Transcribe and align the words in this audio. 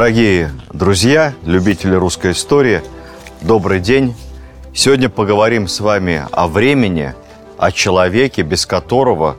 Дорогие 0.00 0.50
друзья, 0.72 1.34
любители 1.44 1.94
русской 1.94 2.32
истории, 2.32 2.80
добрый 3.42 3.80
день. 3.80 4.14
Сегодня 4.72 5.10
поговорим 5.10 5.68
с 5.68 5.78
вами 5.78 6.24
о 6.32 6.48
времени, 6.48 7.12
о 7.58 7.70
человеке, 7.70 8.40
без 8.40 8.64
которого 8.64 9.36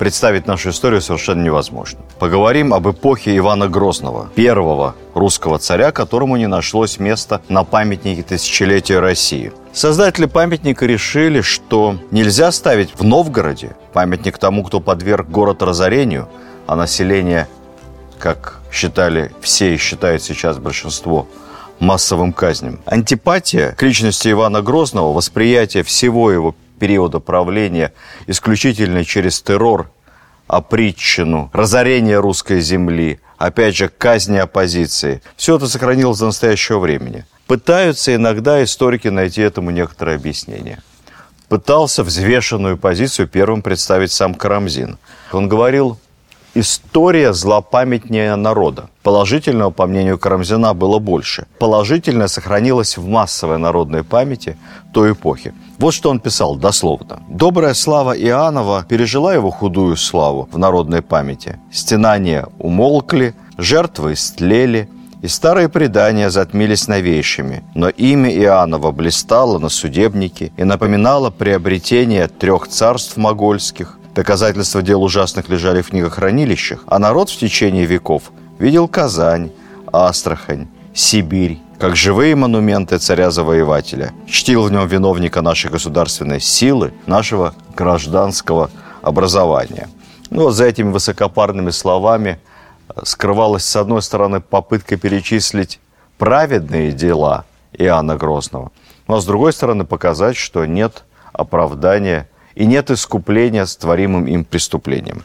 представить 0.00 0.48
нашу 0.48 0.70
историю 0.70 1.00
совершенно 1.02 1.44
невозможно. 1.44 2.00
Поговорим 2.18 2.74
об 2.74 2.90
эпохе 2.90 3.36
Ивана 3.36 3.68
Грозного, 3.68 4.28
первого 4.34 4.96
русского 5.14 5.60
царя, 5.60 5.92
которому 5.92 6.36
не 6.36 6.48
нашлось 6.48 6.98
места 6.98 7.40
на 7.48 7.62
памятнике 7.62 8.24
тысячелетия 8.24 8.98
России. 8.98 9.52
Создатели 9.72 10.26
памятника 10.26 10.84
решили, 10.84 11.42
что 11.42 11.94
нельзя 12.10 12.50
ставить 12.50 12.90
в 12.96 13.04
Новгороде 13.04 13.76
памятник 13.92 14.38
тому, 14.38 14.64
кто 14.64 14.80
подверг 14.80 15.28
город 15.28 15.62
разорению, 15.62 16.28
а 16.66 16.74
население 16.74 17.46
как 18.22 18.60
считали 18.70 19.32
все 19.40 19.74
и 19.74 19.78
считают 19.78 20.22
сейчас 20.22 20.56
большинство, 20.58 21.28
массовым 21.80 22.32
казням. 22.32 22.78
Антипатия 22.86 23.72
к 23.72 23.82
личности 23.82 24.30
Ивана 24.30 24.62
Грозного, 24.62 25.12
восприятие 25.12 25.82
всего 25.82 26.30
его 26.30 26.54
периода 26.78 27.18
правления 27.18 27.92
исключительно 28.28 29.04
через 29.04 29.42
террор, 29.42 29.90
опритчину, 30.46 31.50
разорение 31.52 32.20
русской 32.20 32.60
земли, 32.60 33.18
опять 33.38 33.74
же, 33.74 33.88
казни 33.88 34.36
оппозиции. 34.36 35.20
Все 35.36 35.56
это 35.56 35.66
сохранилось 35.66 36.20
до 36.20 36.26
настоящего 36.26 36.78
времени. 36.78 37.26
Пытаются 37.48 38.14
иногда 38.14 38.62
историки 38.62 39.08
найти 39.08 39.42
этому 39.42 39.72
некоторое 39.72 40.14
объяснение. 40.14 40.80
Пытался 41.48 42.04
взвешенную 42.04 42.78
позицию 42.78 43.26
первым 43.26 43.62
представить 43.62 44.12
сам 44.12 44.34
Карамзин. 44.34 44.96
Он 45.32 45.48
говорил, 45.48 45.98
история 46.54 47.32
злопамятнее 47.32 48.36
народа. 48.36 48.88
Положительного, 49.02 49.70
по 49.70 49.86
мнению 49.86 50.18
Карамзина, 50.18 50.74
было 50.74 50.98
больше. 50.98 51.46
Положительное 51.58 52.28
сохранилось 52.28 52.96
в 52.96 53.06
массовой 53.06 53.58
народной 53.58 54.04
памяти 54.04 54.56
той 54.92 55.12
эпохи. 55.12 55.54
Вот 55.78 55.94
что 55.94 56.10
он 56.10 56.20
писал 56.20 56.56
дословно. 56.56 57.20
«Добрая 57.28 57.74
слава 57.74 58.12
Иоаннова 58.12 58.84
пережила 58.88 59.34
его 59.34 59.50
худую 59.50 59.96
славу 59.96 60.48
в 60.52 60.58
народной 60.58 61.02
памяти. 61.02 61.58
Стенания 61.72 62.46
умолкли, 62.58 63.34
жертвы 63.58 64.12
истлели, 64.12 64.88
и 65.22 65.28
старые 65.28 65.68
предания 65.68 66.30
затмились 66.30 66.88
новейшими. 66.88 67.62
Но 67.74 67.88
имя 67.88 68.30
Иоаннова 68.30 68.90
блистало 68.90 69.58
на 69.58 69.68
судебнике 69.68 70.52
и 70.56 70.64
напоминало 70.64 71.30
приобретение 71.30 72.26
трех 72.26 72.66
царств 72.68 73.16
могольских, 73.16 73.98
Доказательства 74.14 74.82
дел 74.82 75.02
ужасных 75.02 75.48
лежали 75.48 75.80
в 75.80 75.88
книгохранилищах, 75.88 76.84
а 76.86 76.98
народ 76.98 77.30
в 77.30 77.38
течение 77.38 77.86
веков 77.86 78.24
видел 78.58 78.86
Казань, 78.86 79.52
Астрахань, 79.90 80.68
Сибирь, 80.92 81.60
как 81.78 81.96
живые 81.96 82.36
монументы 82.36 82.98
царя-завоевателя. 82.98 84.12
Чтил 84.26 84.64
в 84.64 84.70
нем 84.70 84.86
виновника 84.86 85.40
нашей 85.40 85.70
государственной 85.70 86.40
силы, 86.40 86.92
нашего 87.06 87.54
гражданского 87.74 88.70
образования. 89.00 89.88
Ну, 90.28 90.42
вот 90.42 90.52
за 90.52 90.66
этими 90.66 90.90
высокопарными 90.90 91.70
словами 91.70 92.38
э, 92.88 93.00
скрывалась, 93.04 93.64
с 93.64 93.76
одной 93.76 94.02
стороны, 94.02 94.40
попытка 94.40 94.98
перечислить 94.98 95.80
праведные 96.18 96.92
дела 96.92 97.46
Иоанна 97.72 98.16
Грозного, 98.16 98.72
а 99.06 99.20
с 99.20 99.24
другой 99.24 99.54
стороны, 99.54 99.84
показать, 99.84 100.36
что 100.36 100.66
нет 100.66 101.04
оправдания 101.32 102.28
и 102.54 102.66
нет 102.66 102.90
искупления 102.90 103.64
с 103.64 103.76
творимым 103.76 104.26
им 104.26 104.44
преступлением. 104.44 105.24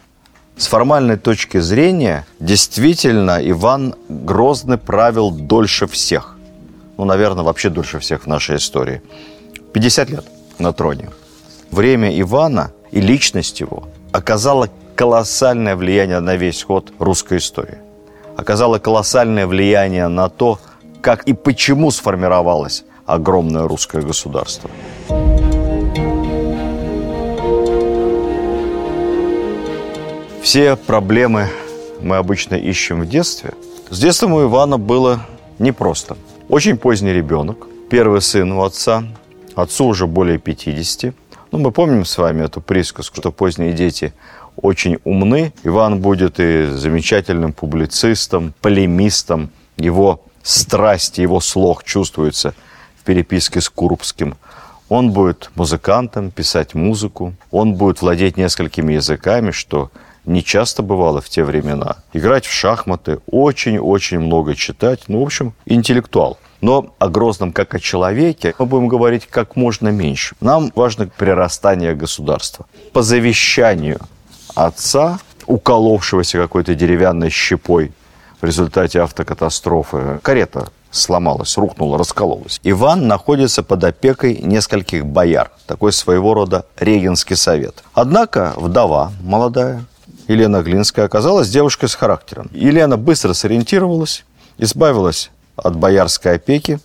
С 0.58 0.68
формальной 0.68 1.18
точки 1.18 1.60
зрения, 1.60 2.26
действительно, 2.40 3.40
Иван 3.42 3.94
Грозный 4.10 4.78
правил 4.78 5.30
дольше 5.30 5.86
всех. 5.86 6.36
Ну, 6.98 7.06
наверное, 7.06 7.44
вообще 7.44 7.70
дольше 7.70 8.00
всех 8.00 8.24
в 8.24 8.28
нашей 8.28 8.58
истории. 8.58 9.04
50 9.74 10.10
лет 10.10 10.26
на 10.58 10.74
троне. 10.74 11.10
Время 11.70 12.20
Ивана 12.20 12.72
и 12.92 13.02
личность 13.02 13.60
его 13.60 13.88
оказала 14.12 14.70
колоссальное 14.96 15.76
влияние 15.76 16.22
на 16.22 16.36
весь 16.36 16.64
ход 16.64 16.92
русской 16.98 17.38
истории. 17.38 17.78
Оказала 18.36 18.80
колоссальное 18.80 19.46
влияние 19.46 20.08
на 20.08 20.30
то, 20.30 20.60
как 21.02 21.28
и 21.28 21.34
почему 21.34 21.92
сформировалось 21.92 22.84
огромное 23.06 23.68
русское 23.68 24.02
государство. 24.02 24.70
Все 30.48 30.78
проблемы 30.78 31.50
мы 32.00 32.16
обычно 32.16 32.56
ищем 32.56 33.02
в 33.02 33.10
детстве. 33.10 33.52
С 33.90 34.00
детством 34.00 34.32
у 34.32 34.42
Ивана 34.44 34.78
было 34.78 35.26
непросто. 35.60 36.16
Очень 36.48 36.78
поздний 36.78 37.12
ребенок, 37.12 37.68
первый 37.90 38.22
сын 38.22 38.54
у 38.54 38.64
отца, 38.64 39.04
отцу 39.56 39.88
уже 39.88 40.08
более 40.08 40.38
50. 40.38 41.14
Ну, 41.52 41.60
мы 41.60 41.72
помним 41.74 42.06
с 42.06 42.18
вами 42.18 42.46
эту 42.46 42.62
присказку, 42.62 43.18
что 43.18 43.34
поздние 43.34 43.74
дети 43.74 44.14
очень 44.56 45.00
умны. 45.04 45.52
Иван 45.66 46.00
будет 46.00 46.40
и 46.40 46.68
замечательным 46.68 47.52
публицистом, 47.52 48.54
полемистом. 48.62 49.50
Его 49.76 50.24
страсть, 50.44 51.18
его 51.18 51.42
слог 51.42 51.84
чувствуется 51.84 52.54
в 52.96 53.04
переписке 53.04 53.60
с 53.60 53.68
Курбским. 53.68 54.38
Он 54.88 55.12
будет 55.12 55.52
музыкантом, 55.56 56.32
писать 56.32 56.74
музыку. 56.74 57.34
Он 57.52 57.74
будет 57.74 58.02
владеть 58.02 58.38
несколькими 58.38 58.94
языками, 58.94 59.52
что 59.52 59.92
не 60.28 60.44
часто 60.44 60.84
бывало 60.84 61.22
в 61.22 61.30
те 61.30 61.44
времена. 61.44 61.98
Играть 62.14 62.46
в 62.46 62.52
шахматы, 62.52 63.20
очень-очень 63.28 64.20
много 64.20 64.56
читать. 64.56 65.06
Ну, 65.08 65.22
в 65.22 65.24
общем, 65.24 65.54
интеллектуал. 65.66 66.38
Но 66.62 66.94
о 67.00 67.08
Грозном 67.08 67.54
как 67.54 67.74
о 67.76 67.80
человеке 67.80 68.54
мы 68.60 68.66
будем 68.66 68.88
говорить 68.88 69.26
как 69.28 69.56
можно 69.56 69.88
меньше. 69.90 70.36
Нам 70.42 70.72
важно 70.76 71.08
прирастание 71.08 71.96
государства. 71.96 72.66
По 72.94 73.02
завещанию 73.04 74.00
отца, 74.54 75.20
уколовшегося 75.46 76.40
какой-то 76.40 76.76
деревянной 76.76 77.30
щепой 77.30 77.94
в 78.42 78.46
результате 78.46 79.02
автокатастрофы, 79.02 80.20
карета 80.22 80.70
сломалась, 80.92 81.58
рухнула, 81.58 81.98
раскололась. 81.98 82.60
Иван 82.64 83.08
находится 83.08 83.64
под 83.64 83.84
опекой 83.84 84.38
нескольких 84.38 85.06
бояр. 85.06 85.52
Такой 85.68 85.94
своего 85.94 86.34
рода 86.34 86.66
регенский 86.78 87.36
совет. 87.36 87.84
Однако 87.94 88.54
вдова 88.58 89.12
молодая, 89.22 89.86
Елена 90.28 90.62
Глинская 90.62 91.06
оказалась 91.06 91.50
девушкой 91.50 91.88
с 91.88 91.96
характером. 91.96 92.50
Елена 92.52 92.98
быстро 92.98 93.34
сориентировалась, 93.34 94.26
избавилась 94.58 95.32
от 95.56 95.76
боярской 95.78 96.36
опеки, 96.36 96.80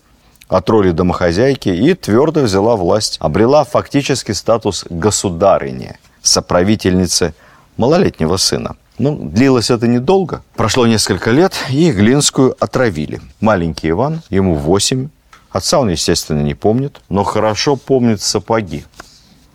от 0.48 0.68
роли 0.70 0.92
домохозяйки 0.92 1.68
и 1.68 1.94
твердо 1.94 2.42
взяла 2.42 2.76
власть, 2.76 3.16
обрела 3.20 3.64
фактически 3.64 4.32
статус 4.32 4.84
государыни, 4.88 5.98
соправительницы 6.22 7.34
малолетнего 7.76 8.36
сына. 8.36 8.76
Ну, 8.98 9.16
длилось 9.16 9.70
это 9.70 9.88
недолго. 9.88 10.42
Прошло 10.54 10.86
несколько 10.86 11.30
лет, 11.30 11.54
и 11.70 11.90
Глинскую 11.90 12.54
отравили. 12.60 13.20
Маленький 13.40 13.90
Иван, 13.90 14.22
ему 14.30 14.54
8. 14.54 15.08
Отца 15.50 15.80
он, 15.80 15.88
естественно, 15.88 16.42
не 16.42 16.54
помнит, 16.54 17.00
но 17.08 17.24
хорошо 17.24 17.76
помнит 17.76 18.20
сапоги. 18.20 18.84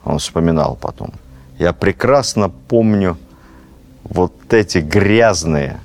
Он 0.04 0.20
вспоминал 0.20 0.76
потом. 0.76 1.14
Я 1.60 1.72
прекрасно 1.74 2.50
помню 2.50 3.18
вот 4.10 4.54
эти 4.54 4.80
грязные 4.80 5.80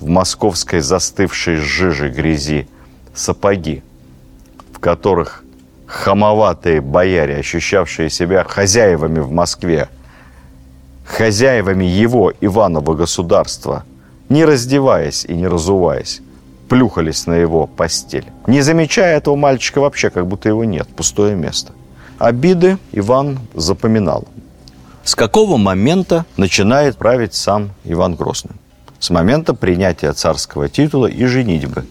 в 0.00 0.08
московской 0.08 0.80
застывшей 0.80 1.56
жиже 1.56 2.08
грязи 2.08 2.68
сапоги, 3.14 3.82
в 4.72 4.78
которых 4.78 5.44
хамоватые 5.86 6.80
бояре, 6.80 7.36
ощущавшие 7.36 8.10
себя 8.10 8.44
хозяевами 8.44 9.18
в 9.18 9.30
Москве, 9.30 9.88
хозяевами 11.04 11.84
его, 11.84 12.32
Иванова 12.40 12.94
государства, 12.94 13.84
не 14.28 14.44
раздеваясь 14.44 15.24
и 15.24 15.34
не 15.34 15.48
разуваясь, 15.48 16.22
плюхались 16.68 17.26
на 17.26 17.34
его 17.34 17.66
постель, 17.66 18.26
не 18.46 18.60
замечая 18.62 19.16
этого 19.16 19.34
мальчика 19.34 19.80
вообще, 19.80 20.10
как 20.10 20.26
будто 20.26 20.48
его 20.48 20.64
нет, 20.64 20.88
пустое 20.88 21.34
место. 21.34 21.72
Обиды 22.18 22.78
Иван 22.92 23.40
запоминал. 23.54 24.28
С 25.10 25.16
какого 25.16 25.56
момента 25.56 26.24
начинает 26.36 26.96
править 26.96 27.34
сам 27.34 27.72
Иван 27.82 28.14
Грозный? 28.14 28.54
С 29.00 29.10
момента 29.10 29.54
принятия 29.54 30.12
царского 30.12 30.68
титула 30.68 31.08
и 31.08 31.24
женитьбы. 31.24 31.84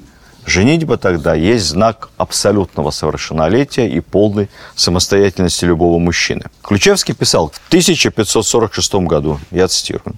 Женитьба 0.45 0.95
тогда 0.95 1.36
есть 1.36 1.66
знак 1.66 2.12
абсолютного 2.16 2.92
совершеннолетия 2.92 3.89
и 3.89 4.00
полной 4.00 4.50
самостоятельности 4.74 5.66
любого 5.66 6.00
мужчины. 6.00 6.44
Ключевский 6.63 7.13
писал 7.13 7.50
в 7.50 7.60
1546 7.68 8.94
году, 9.06 9.38
я 9.51 9.68
цитирую, 9.68 10.16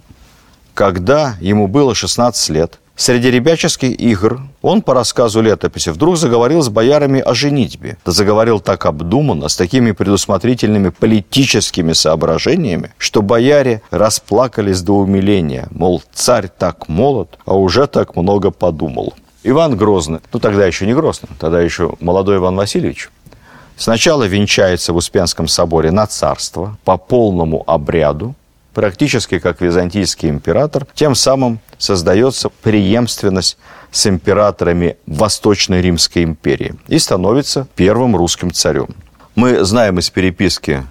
когда 0.72 1.34
ему 1.40 1.66
было 1.66 1.96
16 1.96 2.50
лет, 2.50 2.78
Среди 3.02 3.32
ребяческих 3.32 3.98
игр 3.98 4.42
он, 4.62 4.80
по 4.80 4.94
рассказу 4.94 5.42
летописи, 5.42 5.88
вдруг 5.88 6.16
заговорил 6.16 6.62
с 6.62 6.68
боярами 6.68 7.18
о 7.18 7.34
женитьбе. 7.34 7.96
Заговорил 8.04 8.60
так 8.60 8.86
обдуманно, 8.86 9.48
с 9.48 9.56
такими 9.56 9.90
предусмотрительными 9.90 10.90
политическими 10.90 11.94
соображениями, 11.94 12.92
что 12.98 13.20
бояре 13.20 13.82
расплакались 13.90 14.82
до 14.82 14.98
умиления, 14.98 15.66
мол, 15.72 16.00
царь 16.12 16.46
так 16.46 16.88
молод, 16.88 17.40
а 17.44 17.56
уже 17.56 17.88
так 17.88 18.14
много 18.14 18.52
подумал. 18.52 19.14
Иван 19.42 19.76
Грозный, 19.76 20.20
ну 20.32 20.38
тогда 20.38 20.64
еще 20.64 20.86
не 20.86 20.94
Грозный, 20.94 21.28
тогда 21.40 21.60
еще 21.60 21.94
молодой 21.98 22.36
Иван 22.36 22.54
Васильевич, 22.54 23.10
сначала 23.76 24.22
венчается 24.28 24.92
в 24.92 24.96
Успенском 24.96 25.48
соборе 25.48 25.90
на 25.90 26.06
царство 26.06 26.78
по 26.84 26.96
полному 26.98 27.64
обряду, 27.66 28.36
практически 28.74 29.38
как 29.38 29.60
византийский 29.60 30.28
император, 30.28 30.86
тем 30.94 31.14
самым 31.14 31.60
создается 31.78 32.48
преемственность 32.48 33.58
с 33.90 34.06
императорами 34.06 34.96
Восточной 35.06 35.82
Римской 35.82 36.24
империи 36.24 36.74
и 36.88 36.98
становится 36.98 37.66
первым 37.74 38.16
русским 38.16 38.52
царем. 38.52 38.88
Мы 39.34 39.64
знаем 39.64 39.98
из 39.98 40.10
переписки 40.10 40.86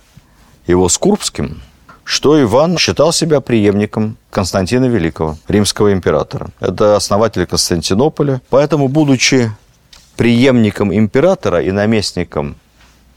его 0.68 0.90
с 0.90 0.98
Курбским, 0.98 1.62
что 2.04 2.42
Иван 2.42 2.78
считал 2.78 3.12
себя 3.14 3.42
преемником 3.42 4.18
Константина 4.30 4.86
Великого, 4.86 5.38
римского 5.48 5.94
императора. 5.94 6.50
Это 6.60 6.96
основатель 6.96 7.46
Константинополя. 7.46 8.42
Поэтому, 8.50 8.88
будучи 8.88 9.52
преемником 10.18 10.94
императора 10.94 11.62
и 11.62 11.72
наместником 11.72 12.56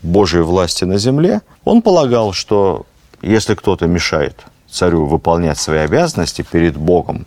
Божьей 0.02 0.42
власти 0.42 0.84
на 0.84 0.98
земле, 0.98 1.40
он 1.64 1.82
полагал, 1.82 2.32
что 2.32 2.86
если 3.22 3.54
кто-то 3.54 3.86
мешает 3.86 4.44
царю 4.74 5.06
выполнять 5.06 5.58
свои 5.58 5.78
обязанности 5.78 6.42
перед 6.42 6.76
Богом, 6.76 7.26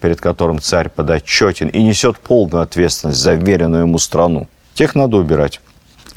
перед 0.00 0.20
которым 0.20 0.60
царь 0.60 0.88
подотчетен 0.88 1.68
и 1.68 1.82
несет 1.82 2.18
полную 2.18 2.62
ответственность 2.62 3.20
за 3.20 3.34
веренную 3.34 3.82
ему 3.82 3.98
страну, 3.98 4.48
тех 4.74 4.94
надо 4.94 5.16
убирать. 5.16 5.60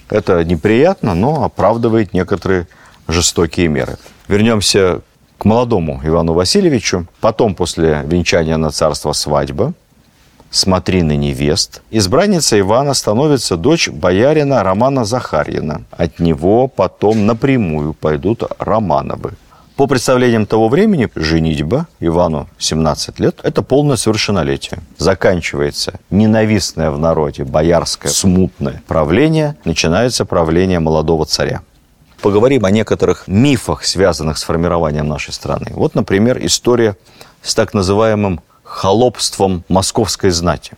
Это 0.10 0.44
неприятно, 0.44 1.14
но 1.14 1.44
оправдывает 1.44 2.14
некоторые 2.14 2.68
жестокие 3.08 3.68
меры. 3.68 3.98
Вернемся 4.28 5.02
к 5.38 5.46
молодому 5.46 6.02
Ивану 6.04 6.34
Васильевичу. 6.34 7.06
Потом, 7.20 7.56
после 7.56 8.04
венчания 8.06 8.58
на 8.58 8.72
царство 8.72 9.14
свадьба, 9.14 9.74
смотрины 10.50 11.16
невест, 11.16 11.82
избранница 11.92 12.60
Ивана 12.60 12.94
становится 12.94 13.58
дочь 13.58 13.90
боярина 13.90 14.64
Романа 14.64 15.06
Захарьина. 15.06 15.84
От 15.92 16.20
него 16.20 16.68
потом 16.68 17.26
напрямую 17.26 17.94
пойдут 17.94 18.44
Романовы. 18.60 19.34
По 19.76 19.88
представлениям 19.88 20.46
того 20.46 20.70
времени, 20.70 21.10
женитьба 21.16 21.88
Ивану 22.00 22.48
17 22.60 23.20
лет– 23.20 23.40
это 23.44 23.64
полное 23.64 23.96
совершеннолетие. 23.96 24.80
Заканчивается 25.00 26.00
ненавистное 26.12 26.92
в 26.92 27.00
народе 27.00 27.44
боярское 27.44 28.12
смутное 28.12 28.84
правление, 28.88 29.56
начинается 29.66 30.26
правление 30.26 30.80
молодого 30.80 31.26
царя 31.26 31.62
поговорим 32.24 32.64
о 32.64 32.72
некоторых 32.72 33.28
мифах, 33.28 33.84
связанных 33.84 34.38
с 34.38 34.44
формированием 34.44 35.08
нашей 35.08 35.34
страны. 35.34 35.68
Вот, 35.72 35.94
например, 35.94 36.40
история 36.46 36.96
с 37.42 37.54
так 37.54 37.74
называемым 37.74 38.40
холопством 38.64 39.66
московской 39.68 40.32
знати. 40.32 40.72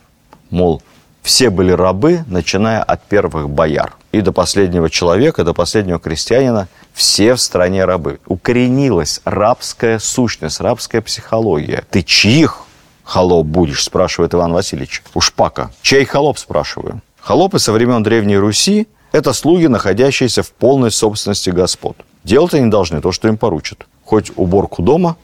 Мол, 0.50 0.82
все 1.26 1.50
были 1.50 1.72
рабы, 1.72 2.24
начиная 2.28 2.80
от 2.80 3.02
первых 3.02 3.50
бояр. 3.50 3.96
И 4.12 4.20
до 4.20 4.30
последнего 4.30 4.88
человека, 4.88 5.42
до 5.42 5.54
последнего 5.54 5.98
крестьянина, 5.98 6.68
все 6.94 7.34
в 7.34 7.40
стране 7.40 7.84
рабы. 7.84 8.20
Укоренилась 8.28 9.20
рабская 9.24 9.98
сущность, 9.98 10.60
рабская 10.60 11.02
психология. 11.02 11.82
Ты 11.90 12.04
чьих 12.04 12.62
холоп 13.02 13.44
будешь, 13.44 13.82
спрашивает 13.82 14.34
Иван 14.34 14.52
Васильевич. 14.52 15.02
У 15.14 15.20
Шпака. 15.20 15.72
Чей 15.82 16.04
холоп, 16.04 16.38
спрашиваю. 16.38 17.00
Холопы 17.20 17.58
со 17.58 17.72
времен 17.72 18.04
Древней 18.04 18.38
Руси 18.38 18.86
это 19.10 19.32
слуги, 19.32 19.66
находящиеся 19.66 20.44
в 20.44 20.52
полной 20.52 20.92
собственности 20.92 21.50
господ. 21.50 21.96
Делать 22.22 22.54
они 22.54 22.70
должны 22.70 23.00
то, 23.00 23.10
что 23.10 23.26
им 23.26 23.36
поручат. 23.36 23.84
Хоть 24.04 24.30
уборку 24.36 24.80
дома, 24.80 25.16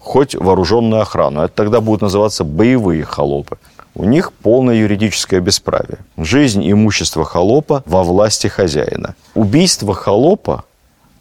хоть 0.00 0.34
вооруженную 0.34 1.00
охрану. 1.00 1.40
Это 1.40 1.54
тогда 1.54 1.80
будут 1.80 2.02
называться 2.02 2.44
боевые 2.44 3.04
холопы. 3.04 3.56
У 3.94 4.04
них 4.04 4.32
полное 4.32 4.76
юридическое 4.76 5.40
бесправие. 5.40 5.98
Жизнь 6.16 6.62
и 6.62 6.72
имущество 6.72 7.24
холопа 7.24 7.82
во 7.86 8.02
власти 8.04 8.46
хозяина. 8.46 9.14
Убийство 9.34 9.94
холопа 9.94 10.64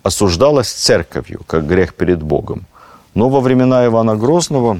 осуждалось 0.04 0.71
церковью, 0.71 1.42
как 1.48 1.68
грех 1.68 1.94
перед 1.95 2.21
Богом. 2.21 2.66
Но 3.16 3.30
во 3.30 3.42
времена 3.42 3.86
Ивана 3.86 4.16
Грозного 4.16 4.80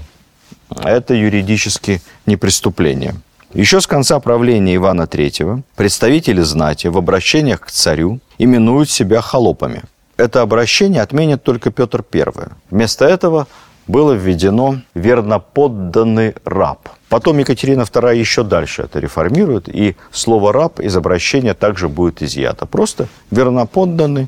это 0.84 1.14
юридически 1.14 2.02
не 2.26 2.38
преступление. 2.38 3.16
Еще 3.54 3.82
с 3.82 3.88
конца 3.88 4.20
правления 4.20 4.76
Ивана 4.76 5.04
III 5.04 5.64
представители 5.76 6.42
знати 6.42 6.88
в 6.88 6.98
обращениях 6.98 7.62
к 7.62 7.72
царю 7.72 8.20
именуют 8.38 8.92
себя 8.92 9.22
холопами. 9.22 9.82
Это 10.18 10.42
обращение 10.42 11.02
отменит 11.02 11.44
только 11.44 11.72
Петр 11.72 12.06
I. 12.14 12.50
Вместо 12.70 13.06
этого 13.06 13.48
было 13.88 14.14
введено 14.14 14.82
верноподданный 14.94 16.36
раб. 16.46 16.90
Потом 17.10 17.40
Екатерина 17.40 17.82
II 17.82 18.16
еще 18.16 18.44
дальше 18.44 18.84
это 18.84 19.00
реформирует, 19.00 19.68
и 19.68 19.96
слово 20.12 20.54
«раб» 20.54 20.80
из 20.80 20.96
обращения 20.96 21.56
также 21.56 21.90
будет 21.90 22.22
изъято. 22.22 22.68
Просто 22.68 23.08
верноподданный 23.32 24.28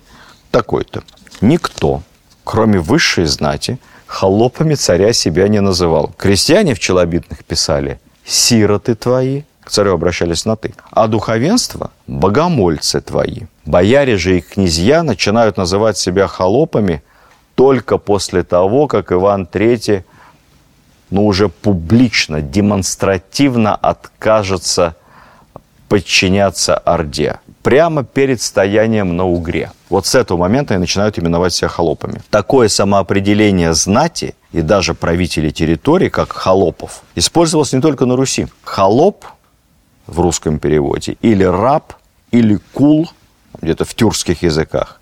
такой-то. 0.49 1.03
Никто, 1.41 2.01
кроме 2.43 2.79
высшей 2.79 3.25
знати, 3.25 3.77
холопами 4.07 4.73
царя 4.73 5.13
себя 5.13 5.47
не 5.47 5.61
называл. 5.61 6.11
Крестьяне 6.17 6.73
в 6.73 6.79
челобитных 6.79 7.45
писали– 7.45 7.99
сироты 8.25 8.95
твои, 8.95 9.43
к 9.63 9.69
царю 9.69 9.93
обращались 9.93 10.45
на 10.45 10.55
«ты», 10.55 10.73
а 10.89 11.07
духовенство– 11.07 11.91
богомольцы 12.07 12.99
твои. 12.99 13.41
Бояре 13.65 14.17
же 14.17 14.39
и 14.39 14.41
князья 14.41 15.03
начинают 15.03 15.57
называть 15.57 15.99
себя 15.99 16.27
холопами 16.27 17.03
только 17.53 17.99
после 17.99 18.43
того, 18.43 18.87
как 18.87 19.11
Иван 19.11 19.47
III 19.51 20.03
ну, 21.11 21.25
уже 21.25 21.49
публично, 21.49 22.41
демонстративно 22.41 23.75
откажется 23.75 24.95
подчиняться 25.89 26.77
Орде. 26.77 27.41
Прямо 27.63 28.05
перед 28.05 28.41
стоянием 28.41 29.17
на 29.17 29.25
Угре. 29.25 29.71
Вот 29.89 30.05
с 30.05 30.15
этого 30.15 30.37
момента 30.37 30.73
они 30.73 30.79
начинают 30.81 31.19
именовать 31.19 31.53
себя 31.53 31.67
холопами. 31.67 32.21
Такое 32.29 32.69
самоопределение 32.69 33.73
знати 33.73 34.35
и 34.53 34.61
даже 34.61 34.93
правителей 34.93 35.51
территорий, 35.51 36.09
как 36.09 36.31
холопов, 36.31 37.03
использовалось 37.15 37.73
не 37.73 37.81
только 37.81 38.05
на 38.05 38.15
Руси. 38.15 38.47
Холоп 38.63 39.25
в 40.07 40.21
русском 40.21 40.59
переводе 40.59 41.17
или 41.21 41.43
раб, 41.43 41.93
или 42.31 42.57
кул, 42.71 43.12
где-то 43.62 43.83
в 43.83 43.93
тюркских 43.93 44.43
языках, 44.43 45.00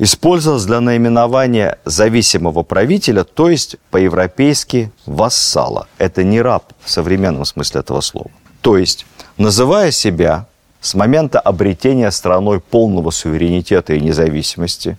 использовалось 0.00 0.64
для 0.64 0.80
наименования 0.80 1.78
зависимого 1.84 2.62
правителя, 2.62 3.22
то 3.22 3.50
есть 3.50 3.76
по-европейски 3.90 4.90
вассала. 5.04 5.88
Это 5.98 6.24
не 6.24 6.40
раб 6.40 6.72
в 6.82 6.90
современном 6.90 7.44
смысле 7.44 7.80
этого 7.80 8.00
слова. 8.00 8.30
То 8.62 8.78
есть, 8.78 9.04
называя 9.36 9.90
себя 9.90 10.46
с 10.80 10.94
момента 10.94 11.38
обретения 11.38 12.10
страной 12.10 12.60
полного 12.60 13.10
суверенитета 13.10 13.92
и 13.92 14.00
независимости 14.00 14.96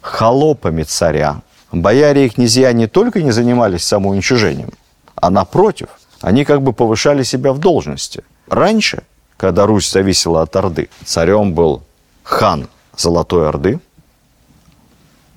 холопами 0.00 0.82
царя, 0.82 1.42
бояре 1.70 2.26
и 2.26 2.28
князья 2.28 2.72
не 2.72 2.88
только 2.88 3.22
не 3.22 3.30
занимались 3.30 3.84
самоуничижением, 3.84 4.70
а 5.14 5.30
напротив, 5.30 5.88
они 6.20 6.44
как 6.44 6.62
бы 6.62 6.72
повышали 6.72 7.22
себя 7.22 7.52
в 7.52 7.58
должности. 7.58 8.24
Раньше, 8.48 9.04
когда 9.36 9.66
Русь 9.66 9.88
зависела 9.88 10.42
от 10.42 10.56
Орды, 10.56 10.88
царем 11.04 11.54
был 11.54 11.82
хан 12.24 12.68
Золотой 12.96 13.48
Орды, 13.48 13.78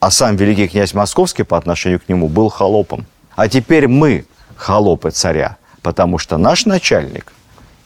а 0.05 0.11
сам 0.11 0.35
великий 0.35 0.67
князь 0.67 0.93
Московский 0.93 1.41
по 1.41 1.57
отношению 1.57 1.99
к 1.99 2.07
нему 2.07 2.29
был 2.29 2.49
холопом. 2.49 3.07
А 3.35 3.49
теперь 3.49 3.87
мы 3.87 4.25
холопы 4.55 5.09
царя, 5.09 5.57
потому 5.81 6.19
что 6.19 6.37
наш 6.37 6.67
начальник, 6.67 7.33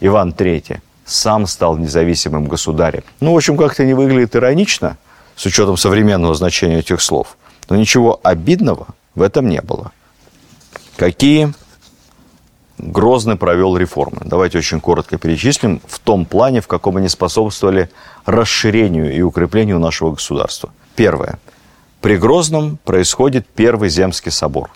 Иван 0.01 0.31
III, 0.31 0.81
сам 1.05 1.47
стал 1.47 1.77
независимым 1.77 2.49
государем. 2.49 3.03
Ну, 3.21 3.31
в 3.31 3.38
общем, 3.38 3.55
как-то 3.55 3.85
не 3.85 3.93
выглядит 3.93 4.35
иронично, 4.35 4.97
с 5.38 5.45
учетом 5.45 5.77
современного 5.77 6.35
значения 6.35 6.79
этих 6.79 6.99
слов. 6.99 7.38
Но 7.69 7.77
ничего 7.77 8.19
обидного 8.21 8.88
в 9.15 9.21
этом 9.21 9.47
не 9.47 9.61
было. 9.61 9.93
Какие 10.97 11.53
Грозный 12.79 13.35
провел 13.35 13.75
реформы. 13.77 14.19
Давайте 14.23 14.57
очень 14.57 14.79
коротко 14.79 15.17
перечислим 15.17 15.81
в 15.85 15.99
том 15.99 16.25
плане, 16.25 16.61
в 16.61 16.67
каком 16.67 16.95
они 16.95 17.09
способствовали 17.09 17.89
расширению 18.25 19.13
и 19.13 19.21
укреплению 19.21 19.79
нашего 19.79 20.11
государства. 20.11 20.69
Первое. 20.95 21.39
При 22.01 22.18
Грозном 22.18 22.77
происходит 22.86 23.46
Первый 23.48 23.89
Земский 23.89 24.32
собор. 24.32 24.70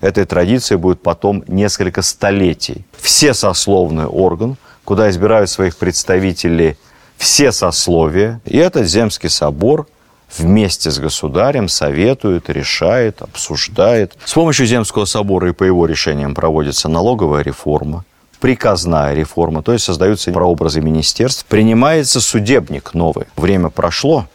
Этой 0.00 0.24
традиции 0.24 0.76
будет 0.76 1.02
потом 1.02 1.44
несколько 1.46 2.02
столетий. 2.02 2.84
Все 2.98 3.34
сословный 3.34 4.06
орган, 4.06 4.56
куда 4.84 5.10
избирают 5.10 5.50
своих 5.50 5.76
представителей 5.76 6.76
все 7.18 7.52
сословия, 7.52 8.40
и 8.46 8.56
этот 8.56 8.86
Земский 8.86 9.28
собор– 9.28 9.86
вместе 10.38 10.90
с 10.90 10.98
государем 10.98 11.68
советует, 11.68 12.48
решает, 12.48 13.22
обсуждает. 13.22 14.16
С 14.24 14.32
помощью 14.32 14.66
Земского 14.66 15.04
собора 15.04 15.50
и 15.50 15.52
по 15.52 15.64
его 15.64 15.86
решениям 15.86 16.34
проводится 16.34 16.88
налоговая 16.88 17.42
реформа, 17.42 18.04
приказная 18.40 19.14
реформа, 19.14 19.62
то 19.62 19.72
есть 19.72 19.84
создаются 19.84 20.32
прообразы 20.32 20.80
министерств, 20.80 21.44
принимается 21.46 22.20
судебник 22.20 22.94
новый. 22.94 23.26
Время 23.36 23.68
прошло, 23.68 24.26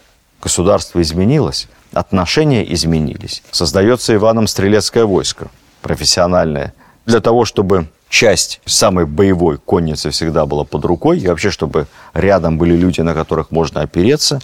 государство 0.42 1.02
изменилось, 1.02 1.68
отношения 1.94 2.72
изменились. 2.74 3.44
Создается 3.52 4.14
Иваном 4.14 4.48
стрелецкое 4.48 5.06
войско, 5.06 5.50
профессиональное, 5.82 6.74
для 7.06 7.20
того, 7.20 7.46
чтобы 7.46 7.88
часть 8.10 8.62
самой 8.66 9.06
боевой 9.06 9.58
конницы 9.58 10.10
всегда 10.10 10.46
была 10.46 10.64
под 10.64 10.86
рукой, 10.86 11.20
и 11.20 11.28
вообще, 11.28 11.52
чтобы 11.52 11.88
рядом 12.14 12.58
были 12.58 12.76
люди, 12.76 13.02
на 13.02 13.14
которых 13.14 13.52
можно 13.52 13.82
опереться, 13.82 14.40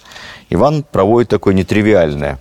Иван 0.50 0.82
проводит 0.82 1.30
такое 1.30 1.54
нетривиальное 1.54 2.38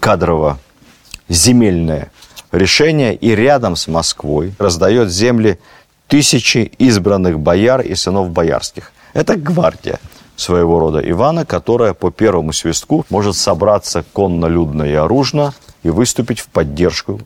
кадрово-земельное 0.00 2.10
решение 2.52 3.14
и 3.14 3.34
рядом 3.34 3.76
с 3.76 3.88
Москвой 3.88 4.54
раздает 4.58 5.10
земли 5.10 5.58
тысячи 6.06 6.70
избранных 6.78 7.40
бояр 7.40 7.80
и 7.80 7.94
сынов 7.94 8.30
боярских. 8.30 8.92
Это 9.12 9.36
гвардия 9.36 9.98
своего 10.38 10.78
рода 10.78 11.00
Ивана, 11.00 11.44
которая 11.44 11.92
по 11.94 12.10
первому 12.10 12.52
свистку 12.52 13.04
может 13.10 13.36
собраться 13.36 14.04
конно-людно 14.12 14.84
и 14.84 14.94
оружно 14.94 15.52
и 15.82 15.90
выступить 15.90 16.40
в 16.40 16.46
поддержку. 16.48 17.20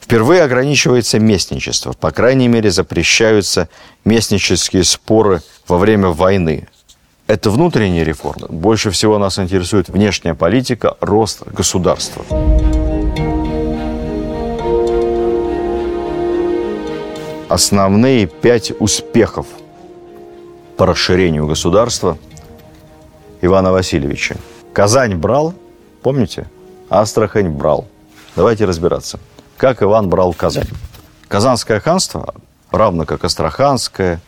Впервые 0.00 0.42
ограничивается 0.42 1.18
местничество, 1.18 1.92
по 1.92 2.10
крайней 2.10 2.48
мере 2.48 2.70
запрещаются 2.70 3.68
местнические 4.04 4.84
споры 4.84 5.40
во 5.66 5.78
время 5.78 6.08
войны. 6.08 6.68
Это 7.26 7.50
внутренние 7.50 8.04
реформы. 8.04 8.48
Больше 8.48 8.90
всего 8.90 9.16
нас 9.16 9.38
интересует 9.38 9.88
внешняя 9.88 10.34
политика, 10.34 10.96
рост 11.00 11.42
государства. 11.46 12.24
Основные 17.48 18.26
пять 18.26 18.72
успехов 18.78 19.46
по 20.76 20.84
расширению 20.84 21.46
государства 21.46 22.18
Ивана 23.42 23.72
Васильевича. 23.72 24.36
Казань 24.72 25.16
брал, 25.16 25.52
помните? 26.02 26.48
Астрахань 26.88 27.50
брал. 27.50 27.86
Давайте 28.36 28.64
разбираться. 28.64 29.18
Как 29.56 29.82
Иван 29.82 30.08
брал 30.08 30.32
Казань? 30.32 30.68
Казанское 31.28 31.80
ханство, 31.80 32.34
равно 32.70 33.04
как 33.04 33.24
Астраханское, 33.24 34.20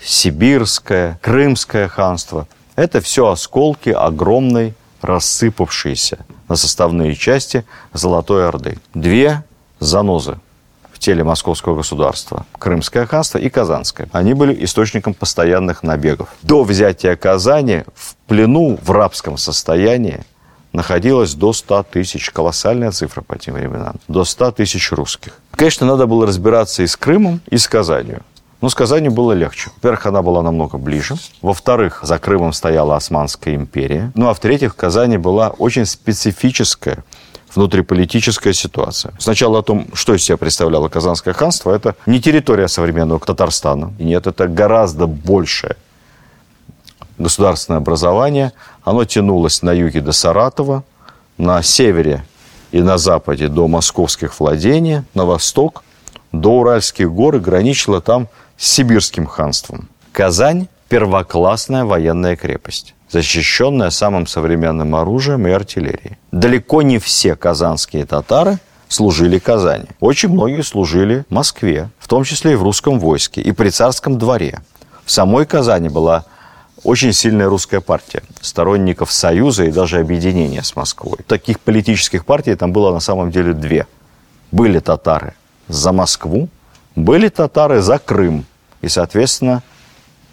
Сибирское, 0.00 1.18
Крымское 1.22 1.88
ханство, 1.88 2.46
это 2.76 3.00
все 3.00 3.28
осколки 3.28 3.90
огромной, 3.90 4.74
рассыпавшейся 5.02 6.18
на 6.48 6.56
составные 6.56 7.14
части 7.14 7.64
Золотой 7.92 8.48
Орды. 8.48 8.78
Две 8.94 9.44
занозы 9.78 10.38
теле 10.98 11.24
московского 11.24 11.76
государства. 11.76 12.46
Крымское 12.58 13.06
ханство 13.06 13.38
и 13.38 13.48
Казанское. 13.48 14.08
Они 14.12 14.34
были 14.34 14.64
источником 14.64 15.14
постоянных 15.14 15.82
набегов. 15.82 16.28
До 16.42 16.64
взятия 16.64 17.16
Казани 17.16 17.84
в 17.94 18.16
плену 18.26 18.78
в 18.82 18.90
рабском 18.90 19.36
состоянии 19.36 20.24
находилось 20.72 21.34
до 21.34 21.52
100 21.52 21.84
тысяч, 21.84 22.30
колоссальная 22.30 22.90
цифра 22.90 23.22
по 23.22 23.38
тем 23.38 23.54
временам, 23.54 23.96
до 24.06 24.24
100 24.24 24.52
тысяч 24.52 24.92
русских. 24.92 25.40
Конечно, 25.52 25.86
надо 25.86 26.06
было 26.06 26.26
разбираться 26.26 26.82
и 26.82 26.86
с 26.86 26.96
Крымом, 26.96 27.40
и 27.48 27.58
с 27.58 27.66
Казанью. 27.66 28.22
Но 28.60 28.68
с 28.68 28.74
Казанью 28.74 29.12
было 29.12 29.32
легче. 29.32 29.70
Во-первых, 29.76 30.06
она 30.06 30.20
была 30.20 30.42
намного 30.42 30.78
ближе. 30.78 31.14
Во-вторых, 31.42 32.00
за 32.02 32.18
Крымом 32.18 32.52
стояла 32.52 32.96
Османская 32.96 33.54
империя. 33.54 34.10
Ну 34.14 34.28
а 34.28 34.34
в-третьих, 34.34 34.72
в 34.72 34.76
Казани 34.76 35.16
была 35.16 35.50
очень 35.50 35.86
специфическая 35.86 37.04
внутриполитическая 37.54 38.52
ситуация. 38.52 39.14
Сначала 39.18 39.60
о 39.60 39.62
том, 39.62 39.86
что 39.94 40.14
из 40.14 40.24
себя 40.24 40.36
представляло 40.36 40.88
Казанское 40.88 41.34
ханство, 41.34 41.72
это 41.72 41.94
не 42.06 42.20
территория 42.20 42.68
современного 42.68 43.20
Татарстана. 43.20 43.94
Нет, 43.98 44.26
это 44.26 44.48
гораздо 44.48 45.06
большее 45.06 45.76
государственное 47.18 47.78
образование. 47.78 48.52
Оно 48.84 49.04
тянулось 49.04 49.62
на 49.62 49.72
юге 49.72 50.00
до 50.00 50.12
Саратова, 50.12 50.84
на 51.36 51.62
севере 51.62 52.24
и 52.70 52.80
на 52.80 52.98
западе 52.98 53.48
до 53.48 53.66
московских 53.68 54.38
владений, 54.38 55.02
на 55.14 55.24
восток 55.24 55.84
до 56.32 56.60
Уральских 56.60 57.10
гор 57.10 57.36
и 57.36 57.38
граничило 57.38 58.00
там 58.00 58.28
с 58.56 58.68
Сибирским 58.68 59.26
ханством. 59.26 59.88
Казань– 60.12 60.68
первоклассная 60.88 61.84
военная 61.84 62.36
крепость 62.36 62.94
защищенная 63.10 63.90
самым 63.90 64.26
современным 64.26 64.94
оружием 64.94 65.46
и 65.46 65.50
артиллерией. 65.50 66.18
Далеко 66.32 66.82
не 66.82 66.98
все 66.98 67.36
казанские 67.36 68.04
татары 68.06 68.58
служили 68.88 69.38
Казани. 69.38 69.86
Очень 70.00 70.30
многие 70.30 70.62
служили 70.62 71.24
Москве, 71.30 71.90
в 71.98 72.08
том 72.08 72.24
числе 72.24 72.52
и 72.52 72.56
в 72.56 72.62
русском 72.62 72.98
войске, 72.98 73.40
и 73.40 73.52
при 73.52 73.70
царском 73.70 74.18
дворе. 74.18 74.60
В 75.04 75.10
самой 75.10 75.46
Казани 75.46 75.88
была 75.88 76.24
очень 76.84 77.12
сильная 77.12 77.48
русская 77.48 77.80
партия, 77.80 78.22
сторонников 78.40 79.12
союза 79.12 79.64
и 79.64 79.72
даже 79.72 79.98
объединения 79.98 80.62
с 80.62 80.76
Москвой. 80.76 81.18
Таких 81.26 81.60
политических 81.60 82.24
партий 82.24 82.54
там 82.54 82.72
было 82.72 82.92
на 82.92 83.00
самом 83.00 83.30
деле 83.30 83.52
две. 83.52 83.86
Были 84.52 84.78
татары 84.78 85.34
за 85.66 85.92
Москву, 85.92 86.48
были 86.94 87.28
татары 87.28 87.80
за 87.82 87.98
Крым. 87.98 88.46
И, 88.80 88.88
соответственно, 88.88 89.62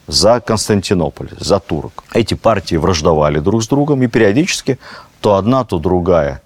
за 0.07 0.39
Константинополь, 0.39 1.29
за 1.39 1.59
турок. 1.59 2.03
Эти 2.13 2.33
партии 2.33 2.75
враждовали 2.75 3.39
друг 3.39 3.63
с 3.63 3.67
другом, 3.67 4.03
и 4.03 4.07
периодически 4.07 4.79
то 5.21 5.35
одна, 5.35 5.63
то 5.63 5.79
другая 5.79 6.41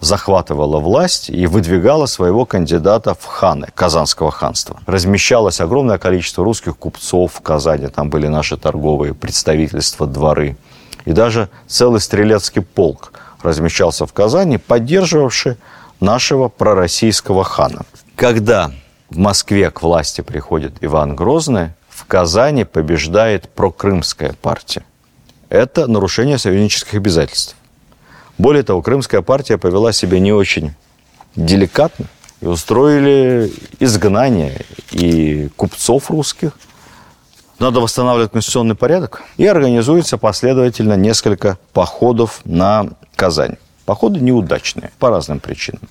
захватывала 0.00 0.80
власть 0.80 1.28
и 1.28 1.46
выдвигала 1.46 2.06
своего 2.06 2.46
кандидата 2.46 3.14
в 3.14 3.24
ханы 3.26 3.68
Казанского 3.74 4.30
ханства. 4.30 4.80
Размещалось 4.86 5.60
огромное 5.60 5.98
количество 5.98 6.42
русских 6.42 6.76
купцов 6.76 7.34
в 7.34 7.40
Казани, 7.42 7.88
там 7.88 8.08
были 8.10 8.26
наши 8.26 8.56
торговые 8.56 9.14
представительства, 9.14 10.06
дворы. 10.06 10.56
И 11.04 11.12
даже 11.12 11.48
целый 11.66 12.00
стрелецкий 12.00 12.62
полк 12.62 13.12
размещался 13.42 14.06
в 14.06 14.12
Казани, 14.12 14.58
поддерживавший 14.58 15.56
нашего 16.00 16.48
пророссийского 16.48 17.44
хана. 17.44 17.82
Когда 18.16 18.72
в 19.10 19.18
Москве 19.18 19.70
к 19.70 19.82
власти 19.82 20.22
приходит 20.22 20.74
Иван 20.80 21.14
Грозный, 21.14 21.70
в 22.00 22.06
Казани 22.06 22.64
побеждает 22.64 23.50
прокрымская 23.50 24.32
партия. 24.40 24.84
Это 25.50 25.86
нарушение 25.86 26.38
союзнических 26.38 26.94
обязательств. 26.94 27.56
Более 28.38 28.62
того, 28.62 28.80
крымская 28.80 29.20
партия 29.20 29.58
повела 29.58 29.92
себя 29.92 30.18
не 30.18 30.32
очень 30.32 30.72
деликатно 31.36 32.06
и 32.40 32.46
устроили 32.46 33.52
изгнание 33.80 34.64
и 34.92 35.50
купцов 35.56 36.10
русских. 36.10 36.52
Надо 37.58 37.80
восстанавливать 37.80 38.32
конституционный 38.32 38.76
порядок. 38.76 39.22
И 39.36 39.44
организуется 39.46 40.16
последовательно 40.16 40.94
несколько 40.94 41.58
походов 41.74 42.40
на 42.46 42.88
Казань. 43.14 43.56
Походы 43.84 44.20
неудачные 44.20 44.90
по 44.98 45.10
разным 45.10 45.38
причинам 45.38 45.82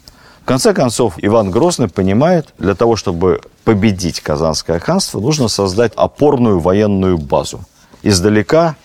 конце 0.50 0.74
концов, 0.74 1.14
Иван 1.18 1.52
Грозный 1.52 1.90
понимает, 1.90 2.56
для 2.58 2.74
того, 2.74 2.96
чтобы 2.96 3.42
победить 3.66 4.20
Казанское 4.20 4.80
ханство, 4.80 5.20
нужно 5.20 5.48
создать 5.48 5.94
опорную 5.96 6.60
военную 6.60 7.20
базу. 7.20 7.60
Издалека 8.02 8.76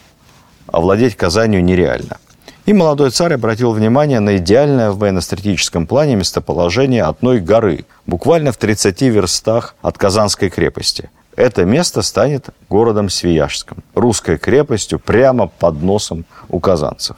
овладеть 0.66 1.16
Казанью 1.16 1.64
нереально. 1.64 2.18
И 2.66 2.74
молодой 2.74 3.10
царь 3.12 3.32
обратил 3.32 3.72
внимание 3.72 4.20
на 4.20 4.36
идеальное 4.36 4.90
в 4.90 4.98
военно-стратегическом 4.98 5.86
плане 5.86 6.16
местоположение 6.16 7.02
одной 7.02 7.40
горы, 7.40 7.86
буквально 8.06 8.52
в 8.52 8.58
30 8.58 9.00
верстах 9.00 9.74
от 9.80 9.96
Казанской 9.96 10.50
крепости. 10.50 11.08
Это 11.34 11.64
место 11.64 12.02
станет 12.02 12.50
городом 12.68 13.08
Свияжском, 13.08 13.78
русской 13.94 14.36
крепостью 14.36 14.98
прямо 14.98 15.46
под 15.46 15.80
носом 15.82 16.26
у 16.50 16.60
казанцев. 16.60 17.16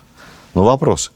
Но 0.54 0.62
вопрос, 0.62 1.10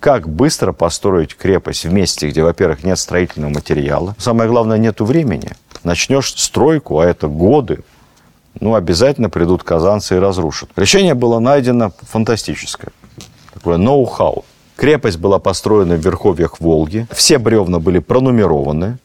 как 0.00 0.28
быстро 0.28 0.72
построить 0.72 1.34
крепость 1.36 1.84
в 1.84 1.92
месте, 1.92 2.28
где, 2.28 2.42
во-первых, 2.42 2.84
нет 2.84 2.98
строительного 2.98 3.52
материала. 3.52 4.14
Самое 4.18 4.48
главное, 4.48 4.78
нету 4.78 5.04
времени. 5.04 5.50
Начнешь 5.84 6.34
стройку, 6.36 6.98
а 6.98 7.06
это 7.06 7.28
годы, 7.28 7.80
ну, 8.60 8.74
обязательно 8.74 9.30
придут 9.30 9.62
казанцы 9.62 10.16
и 10.16 10.18
разрушат. 10.18 10.70
Решение 10.76 11.14
было 11.14 11.38
найдено 11.38 11.92
фантастическое. 12.02 12.90
Такое 13.52 13.76
ноу-хау. 13.76 14.44
Крепость 14.76 15.18
была 15.18 15.38
построена 15.38 15.96
в 15.96 16.00
верховьях 16.04 16.60
Волги. 16.60 17.06
Все 17.12 17.38
бревна 17.38 17.78
были 17.78 17.98
пронумерованы. 17.98 18.98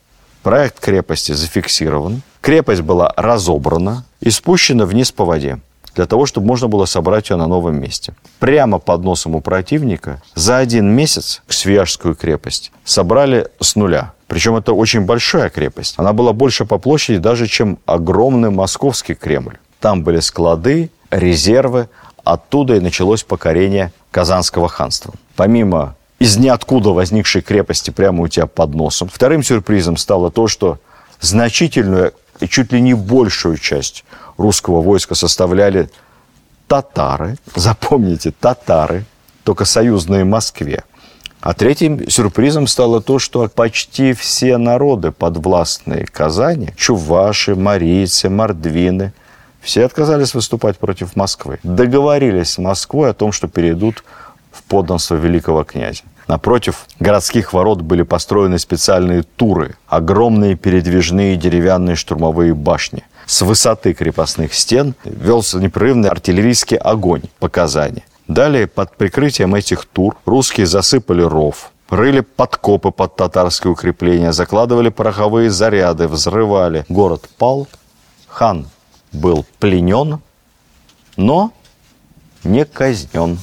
Проект 0.43 0.79
крепости 0.79 1.31
зафиксирован. 1.31 2.21
Крепость 2.41 2.81
была 2.81 3.13
разобрана 3.15 4.05
и 4.19 4.29
спущена 4.31 4.85
вниз 4.85 5.11
по 5.11 5.23
воде 5.23 5.59
для 5.95 6.05
того, 6.05 6.25
чтобы 6.25 6.47
можно 6.47 6.67
было 6.67 6.85
собрать 6.85 7.29
ее 7.29 7.35
на 7.37 7.47
новом 7.47 7.79
месте. 7.79 8.13
Прямо 8.39 8.79
под 8.79 9.03
носом 9.03 9.35
у 9.35 9.41
противника 9.41 10.21
за 10.35 10.57
один 10.57 10.87
месяц 10.87 11.41
Свияжскую 11.47 12.15
крепость 12.15 12.71
собрали 12.83 13.47
с 13.59 13.75
нуля. 13.75 14.13
Причем 14.27 14.55
это 14.55 14.73
очень 14.73 15.01
большая 15.01 15.49
крепость. 15.49 15.95
Она 15.97 16.13
была 16.13 16.33
больше 16.33 16.65
по 16.65 16.77
площади 16.77 17.19
даже, 17.19 17.47
чем 17.47 17.79
огромный 17.85 18.49
московский 18.49 19.13
Кремль. 19.13 19.57
Там 19.79 20.03
были 20.03 20.19
склады, 20.21 20.89
резервы. 21.09 21.89
Оттуда 22.23 22.75
и 22.75 22.79
началось 22.79 23.23
покорение 23.23 23.91
Казанского 24.11 24.69
ханства. 24.69 25.13
Помимо 25.35 25.95
из 26.19 26.37
ниоткуда 26.37 26.91
возникшей 26.91 27.41
крепости 27.41 27.89
прямо 27.89 28.23
у 28.23 28.27
тебя 28.27 28.45
под 28.45 28.75
носом. 28.75 29.09
Вторым 29.11 29.41
сюрпризом 29.41 29.97
стало 29.97 30.29
то, 30.29 30.47
что 30.47 30.77
значительную 31.19 32.13
чуть 32.47 32.71
ли 32.71 32.79
не 32.79 32.93
большую 32.93 33.57
часть 33.57 34.05
русского 34.37 34.81
войска 34.81 35.15
составляли 35.15 35.89
татары, 36.67 37.37
запомните, 37.55 38.31
татары, 38.31 39.05
только 39.43 39.65
союзные 39.65 40.23
Москве, 40.23 40.83
А 41.41 41.53
третьим 41.53 42.07
сюрпризом 42.09 42.67
стало 42.67 43.01
то, 43.01 43.17
что 43.17 43.47
почти 43.49 44.13
все 44.13 44.57
народы 44.57 45.11
подвластные 45.11 46.05
Казани, 46.05 46.69
чуваши, 46.77 47.55
марийцы, 47.55 48.29
мордвины, 48.29 49.11
все 49.59 49.85
отказались 49.85 50.33
выступать 50.33 50.77
против 50.77 51.15
Москвы. 51.15 51.59
Договорились 51.63 52.51
с 52.51 52.57
Москвой 52.57 53.09
о 53.09 53.13
том, 53.13 53.31
что 53.31 53.47
перейдут 53.47 54.03
в 54.51 54.63
подданство 54.63 55.15
великого 55.15 55.63
князя. 55.63 56.03
Напротив 56.27 56.85
городских 56.99 57.53
ворот 57.53 57.81
были 57.81 58.03
построены 58.03 58.59
специальные 58.59 59.23
туры, 59.23 59.75
огромные 59.87 60.55
передвижные 60.55 61.35
деревянные 61.35 61.95
штурмовые 61.95 62.53
башни. 62.53 63.03
С 63.31 63.43
высоты 63.43 63.93
крепостных 63.93 64.53
стен 64.53 64.93
велся 65.05 65.57
непрерывный 65.57 66.09
артиллерийский 66.09 66.75
огонь 66.75 67.21
по 67.39 67.47
Казани. 67.47 68.03
Далее, 68.27 68.67
под 68.67 68.97
прикрытием 68.97 69.55
этих 69.55 69.85
тур, 69.85 70.17
русские 70.25 70.67
засыпали 70.67 71.21
ров, 71.21 71.71
рыли 71.89 72.19
подкопы 72.19 72.91
под 72.91 73.15
татарские 73.15 73.71
укрепления, 73.71 74.33
закладывали 74.33 74.89
пороховые 74.89 75.49
заряды, 75.49 76.09
взрывали. 76.09 76.85
Город 76.89 77.29
пал, 77.37 77.69
хан 78.27 78.67
был 79.13 79.45
пленен, 79.59 80.19
но 81.15 81.53
не 82.43 82.65
казнен 82.65 83.39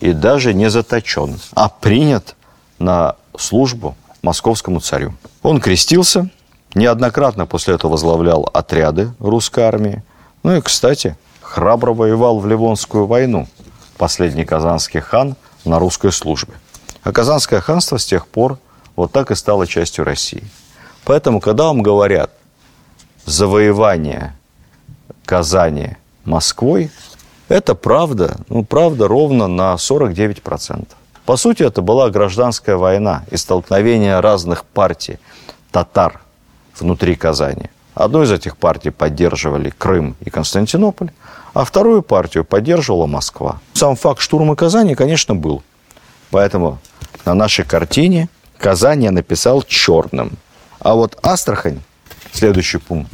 и 0.00 0.12
даже 0.12 0.52
не 0.52 0.68
заточен, 0.68 1.38
а 1.52 1.68
принят 1.68 2.34
на 2.80 3.14
службу 3.38 3.94
московскому 4.22 4.80
царю. 4.80 5.14
Он 5.44 5.60
крестился, 5.60 6.28
неоднократно 6.74 7.46
после 7.46 7.74
этого 7.74 7.92
возглавлял 7.92 8.48
отряды 8.52 9.12
русской 9.18 9.64
армии. 9.64 10.02
Ну 10.42 10.56
и, 10.56 10.60
кстати, 10.60 11.16
храбро 11.40 11.92
воевал 11.92 12.38
в 12.38 12.46
Ливонскую 12.46 13.06
войну, 13.06 13.46
последний 13.96 14.44
казанский 14.44 15.00
хан 15.00 15.36
на 15.64 15.78
русской 15.78 16.12
службе. 16.12 16.54
А 17.02 17.12
Казанское 17.12 17.60
ханство 17.60 17.98
с 17.98 18.06
тех 18.06 18.26
пор 18.26 18.58
вот 18.96 19.12
так 19.12 19.30
и 19.30 19.34
стало 19.34 19.66
частью 19.66 20.04
России. 20.04 20.44
Поэтому, 21.04 21.40
когда 21.40 21.64
вам 21.64 21.82
говорят 21.82 22.30
завоевание 23.26 24.34
Казани 25.24 25.96
Москвой, 26.24 26.90
это 27.48 27.74
правда, 27.74 28.36
ну, 28.48 28.64
правда 28.64 29.06
ровно 29.06 29.48
на 29.48 29.74
49%. 29.74 30.88
По 31.26 31.36
сути, 31.36 31.62
это 31.62 31.82
была 31.82 32.10
гражданская 32.10 32.76
война 32.76 33.24
и 33.30 33.36
столкновение 33.36 34.20
разных 34.20 34.64
партий 34.64 35.18
татар 35.70 36.23
внутри 36.78 37.14
Казани. 37.16 37.70
Одну 37.94 38.22
из 38.22 38.32
этих 38.32 38.56
партий 38.56 38.90
поддерживали 38.90 39.70
Крым 39.70 40.16
и 40.20 40.30
Константинополь, 40.30 41.10
а 41.52 41.64
вторую 41.64 42.02
партию 42.02 42.44
поддерживала 42.44 43.06
Москва. 43.06 43.60
Сам 43.72 43.94
факт 43.94 44.20
штурма 44.20 44.56
Казани, 44.56 44.94
конечно, 44.94 45.34
был. 45.34 45.62
Поэтому 46.30 46.78
на 47.24 47.34
нашей 47.34 47.64
картине 47.64 48.28
Казань 48.58 49.04
я 49.04 49.12
написал 49.12 49.62
черным. 49.62 50.32
А 50.80 50.94
вот 50.94 51.16
Астрахань, 51.22 51.80
следующий 52.32 52.78
пункт, 52.78 53.12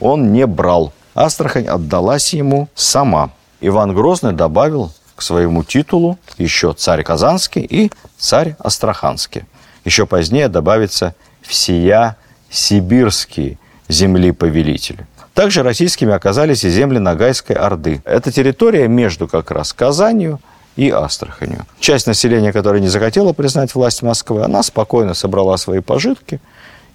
он 0.00 0.32
не 0.32 0.46
брал. 0.46 0.92
Астрахань 1.14 1.66
отдалась 1.66 2.32
ему 2.32 2.68
сама. 2.74 3.30
Иван 3.60 3.94
Грозный 3.94 4.32
добавил 4.32 4.90
к 5.14 5.22
своему 5.22 5.62
титулу 5.62 6.18
еще 6.38 6.72
царь 6.72 7.02
Казанский 7.02 7.62
и 7.62 7.92
царь 8.16 8.56
Астраханский. 8.58 9.44
Еще 9.84 10.06
позднее 10.06 10.48
добавится 10.48 11.14
«всея 11.42 12.16
сибирские 12.52 13.58
земли 13.88 14.30
повелители». 14.30 15.06
Также 15.34 15.62
российскими 15.62 16.12
оказались 16.12 16.62
и 16.64 16.70
земли 16.70 16.98
Ногайской 16.98 17.56
Орды. 17.56 18.02
Это 18.04 18.30
территория 18.30 18.86
между 18.86 19.26
как 19.26 19.50
раз 19.50 19.72
Казанью 19.72 20.40
и 20.76 20.90
Астраханью. 20.90 21.64
Часть 21.80 22.06
населения, 22.06 22.52
которая 22.52 22.80
не 22.80 22.88
захотела 22.88 23.32
признать 23.32 23.74
власть 23.74 24.02
Москвы, 24.02 24.42
она 24.42 24.62
спокойно 24.62 25.14
собрала 25.14 25.56
свои 25.56 25.80
пожитки 25.80 26.40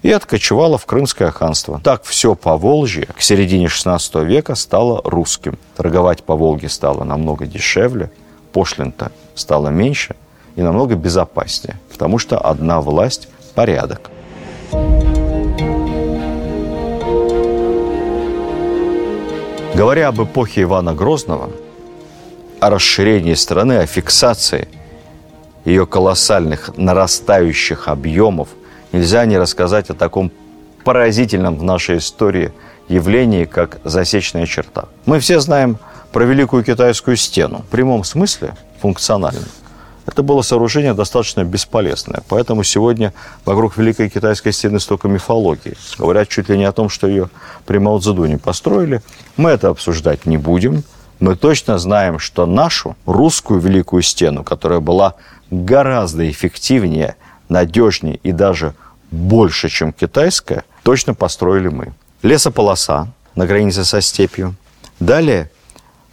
и 0.02 0.12
откочевала 0.12 0.78
в 0.78 0.86
Крымское 0.86 1.30
ханство. 1.32 1.80
Так 1.82 2.04
все 2.04 2.36
по 2.36 2.56
Волжье 2.56 3.08
к 3.16 3.20
середине 3.20 3.66
XVI 3.66 4.24
века 4.24 4.54
стало 4.54 5.00
русским. 5.04 5.58
Торговать 5.76 6.22
по 6.22 6.36
Волге 6.36 6.68
стало 6.68 7.02
намного 7.02 7.46
дешевле, 7.46 8.10
пошлин-то 8.52 9.10
стало 9.34 9.68
меньше 9.68 10.14
и 10.54 10.62
намного 10.62 10.94
безопаснее, 10.94 11.80
потому 11.90 12.18
что 12.18 12.38
одна 12.38 12.80
власть– 12.80 13.28
порядок. 13.54 14.10
Говоря 19.78 20.08
об 20.08 20.20
эпохе 20.20 20.62
Ивана 20.62 20.92
Грозного, 20.92 21.50
о 22.58 22.68
расширении 22.68 23.34
страны, 23.34 23.74
о 23.78 23.86
фиксации 23.86 24.66
ее 25.64 25.86
колоссальных 25.86 26.76
нарастающих 26.76 27.86
объемов, 27.86 28.48
нельзя 28.90 29.24
не 29.24 29.38
рассказать 29.38 29.88
о 29.88 29.94
таком 29.94 30.32
поразительном 30.82 31.56
в 31.56 31.62
нашей 31.62 31.98
истории 31.98 32.50
явлении, 32.88 33.44
как 33.44 33.78
засечная 33.84 34.46
черта. 34.46 34.86
Мы 35.06 35.20
все 35.20 35.38
знаем 35.38 35.78
про 36.10 36.24
Великую 36.24 36.64
Китайскую 36.64 37.16
стену, 37.16 37.58
в 37.58 37.70
прямом 37.70 38.02
смысле 38.02 38.56
функционально– 38.80 39.46
это 40.08 40.22
было 40.22 40.40
сооружение 40.40 40.94
достаточно 40.94 41.44
бесполезное. 41.44 42.22
Поэтому 42.28 42.64
сегодня 42.64 43.12
вокруг 43.44 43.76
Великой 43.76 44.08
Китайской 44.08 44.52
стены 44.52 44.80
столько 44.80 45.06
мифологии. 45.06 45.76
Говорят 45.98 46.28
чуть 46.28 46.48
ли 46.48 46.56
не 46.56 46.64
о 46.64 46.72
том, 46.72 46.88
что 46.88 47.06
ее 47.06 47.28
при 47.66 47.76
Мао 47.76 47.98
Цзэдуне 47.98 48.38
построили. 48.38 49.02
Мы 49.36 49.50
это 49.50 49.68
обсуждать 49.68 50.24
не 50.24 50.38
будем. 50.38 50.82
Мы 51.20 51.36
точно 51.36 51.78
знаем, 51.78 52.18
что 52.18 52.46
нашу 52.46 52.96
русскую 53.04 53.60
Великую 53.60 54.00
Стену, 54.00 54.44
которая 54.44 54.80
была 54.80 55.14
гораздо 55.50 56.28
эффективнее, 56.30 57.16
надежнее 57.50 58.18
и 58.22 58.32
даже 58.32 58.74
больше, 59.10 59.68
чем 59.68 59.92
китайская, 59.92 60.64
точно 60.84 61.12
построили 61.12 61.68
мы. 61.68 61.92
Лесополоса 62.22 63.08
на 63.34 63.46
границе 63.46 63.84
со 63.84 64.00
степью. 64.00 64.54
Далее 65.00 65.50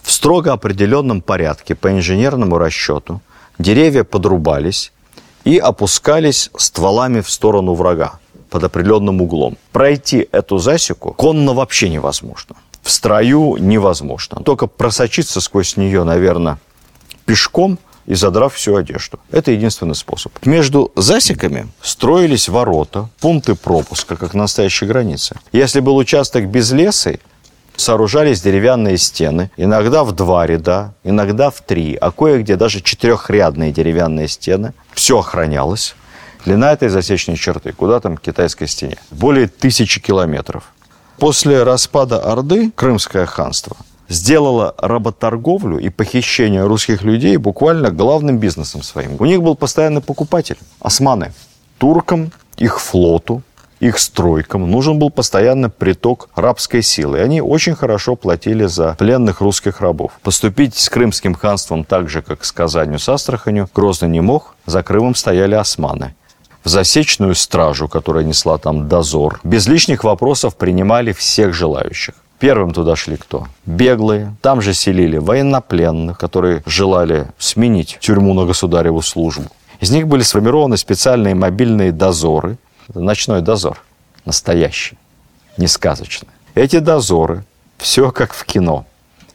в 0.02 0.12
строго 0.12 0.52
определенном 0.52 1.22
порядке 1.22 1.76
по 1.76 1.90
инженерному 1.94 2.58
расчету– 2.58 3.22
деревья 3.60 4.04
подрубались 4.04 4.92
и 5.44 5.58
опускались 5.58 6.50
стволами 6.58 7.22
в 7.22 7.30
сторону 7.30 7.74
врага 7.74 8.20
под 8.50 8.64
определенным 8.64 9.22
углом. 9.22 9.58
Пройти 9.72 10.28
эту 10.32 10.58
засеку 10.58 11.14
конно 11.14 11.54
вообще 11.54 11.90
невозможно. 11.90 12.56
В 12.82 12.92
строю 12.92 13.58
невозможно. 13.58 14.42
Только 14.44 14.68
просочиться 14.68 15.42
сквозь 15.42 15.78
нее, 15.78 16.04
наверное, 16.04 16.60
пешком 17.26 17.80
и 18.06 18.14
задрав 18.14 18.54
всю 18.54 18.76
одежду. 18.76 19.20
Это 19.32 19.52
единственный 19.52 19.96
способ. 19.96 20.32
Между 20.46 20.92
засеками 20.96 21.68
строились 21.82 22.48
ворота, 22.48 23.10
пункты 23.20 23.56
пропуска, 23.56 24.16
как 24.16 24.34
на 24.34 24.44
настоящей 24.44 24.86
границе. 24.86 25.36
Если 25.52 25.80
был 25.80 25.96
участок 25.96 26.48
без 26.48 26.72
леса, 26.72 27.18
сооружались 27.76 28.42
деревянные 28.42 28.98
стены, 28.98 29.52
иногда 29.58 30.04
в 30.04 30.12
два 30.12 30.46
ряда, 30.48 30.94
иногда 31.04 31.50
в 31.50 31.62
три, 31.62 31.96
а 31.96 32.12
кое-где 32.12 32.56
даже 32.56 32.82
четырехрядные 32.82 33.72
деревянные 33.72 34.28
стены. 34.28 34.74
Все 34.94 35.20
охранялось. 35.20 35.96
Длина 36.46 36.74
этой 36.74 36.90
засечной 36.90 37.38
черты, 37.38 37.74
куда 37.74 38.00
там 38.00 38.18
к 38.18 38.22
китайской 38.22 38.68
стене, 38.68 38.98
более 39.12 39.48
тысячи 39.48 40.00
километров. 40.00 40.64
После 41.18 41.64
распада 41.64 42.20
Орды 42.20 42.72
Крымское 42.72 43.26
ханство 43.26 43.78
сделало 44.10 44.76
работорговлю 44.78 45.78
и 45.80 45.90
похищение 45.90 46.66
русских 46.66 47.04
людей 47.04 47.38
буквально 47.38 47.90
главным 47.90 48.38
бизнесом 48.38 48.84
своим. 48.84 49.16
У 49.20 49.26
них 49.26 49.42
был 49.42 49.56
постоянный 49.56 50.02
покупатель– 50.02 50.58
османы. 50.80 51.34
Туркам, 51.78 52.32
их 52.58 52.80
флоту, 52.80 53.42
их 53.80 54.00
стройкам 54.00 54.70
нужен 54.70 55.00
был 55.00 55.10
постоянно 55.10 55.70
приток 55.70 56.30
рабской 56.36 56.82
силы. 56.82 57.20
И 57.20 57.22
они 57.22 57.42
очень 57.42 57.76
хорошо 57.76 58.16
платили 58.16 58.66
за 58.66 58.96
пленных 58.98 59.42
русских 59.42 59.82
рабов. 59.82 60.12
Поступить 60.24 60.76
с 60.76 60.90
Крымским 60.90 61.36
ханством 61.36 61.84
так 61.84 62.10
же, 62.10 62.22
как 62.22 62.46
с 62.46 62.52
Казанью 62.52 63.00
с 63.00 63.10
Астраханью, 63.10 63.70
Грозный 63.74 64.10
не 64.10 64.22
мог. 64.22 64.56
За 64.66 64.82
Крымом 64.84 65.16
стояли 65.16 65.56
османы. 65.56 66.16
В 66.64 66.70
засечную 66.70 67.36
стражу, 67.36 67.88
которая 67.88 68.24
несла 68.24 68.58
там 68.58 68.88
дозор, 68.88 69.40
без 69.44 69.68
лишних 69.68 70.04
вопросов 70.04 70.56
принимали 70.56 71.12
всех 71.12 71.54
желающих. 71.54 72.16
Первым 72.40 72.74
туда 72.74 72.96
шли 72.96 73.18
кто? 73.18 73.48
Беглые. 73.66 74.36
Там 74.42 74.62
же 74.62 74.74
селили 74.74 75.18
военнопленных, 75.18 76.18
которые 76.18 76.64
желали 76.66 77.28
сменить 77.38 77.98
тюрьму 78.02 78.34
на 78.34 78.46
государеву 78.46 79.02
службу. 79.02 79.46
Из 79.80 79.92
них 79.92 80.08
были 80.08 80.24
сформированы 80.24 80.78
специальные 80.78 81.36
мобильные 81.36 81.92
дозоры, 81.92 82.58
ночной 82.94 83.42
дозор. 83.42 83.82
Настоящий, 84.26 84.98
не 85.58 85.68
сказочный. 85.68 86.30
Эти 86.56 86.80
дозоры, 86.80 87.44
все 87.78 88.12
как 88.12 88.34
в 88.34 88.46
кино, 88.46 88.86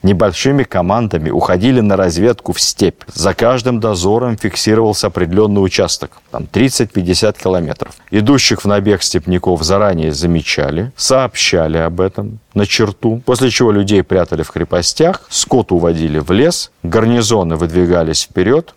небольшими 0.03 0.63
командами 0.63 1.31
уходили 1.31 1.81
на 1.81 1.97
разведку 1.97 2.53
в 2.53 2.61
степь. 2.61 3.03
За 3.13 3.35
каждым 3.35 3.81
дозором 3.81 4.37
фиксировался 4.37 5.09
определенный 5.09 5.63
участок, 5.63 6.23
там 6.31 6.47
30-50 6.51 7.41
километров. 7.41 7.97
Идущих 8.11 8.63
в 8.63 8.67
набег 8.67 9.03
степняков 9.03 9.63
заранее 9.63 10.13
замечали, 10.13 10.93
сообщали 10.97 11.79
об 11.79 12.01
этом 12.01 12.39
на 12.55 12.67
черту, 12.67 13.23
после 13.25 13.51
чего 13.51 13.73
людей 13.73 14.03
прятали 14.03 14.43
в 14.43 14.51
крепостях, 14.51 15.27
скот 15.29 15.73
уводили 15.73 16.19
в 16.19 16.31
лес, 16.33 16.71
гарнизоны 16.83 17.57
выдвигались 17.57 18.23
вперед, 18.23 18.75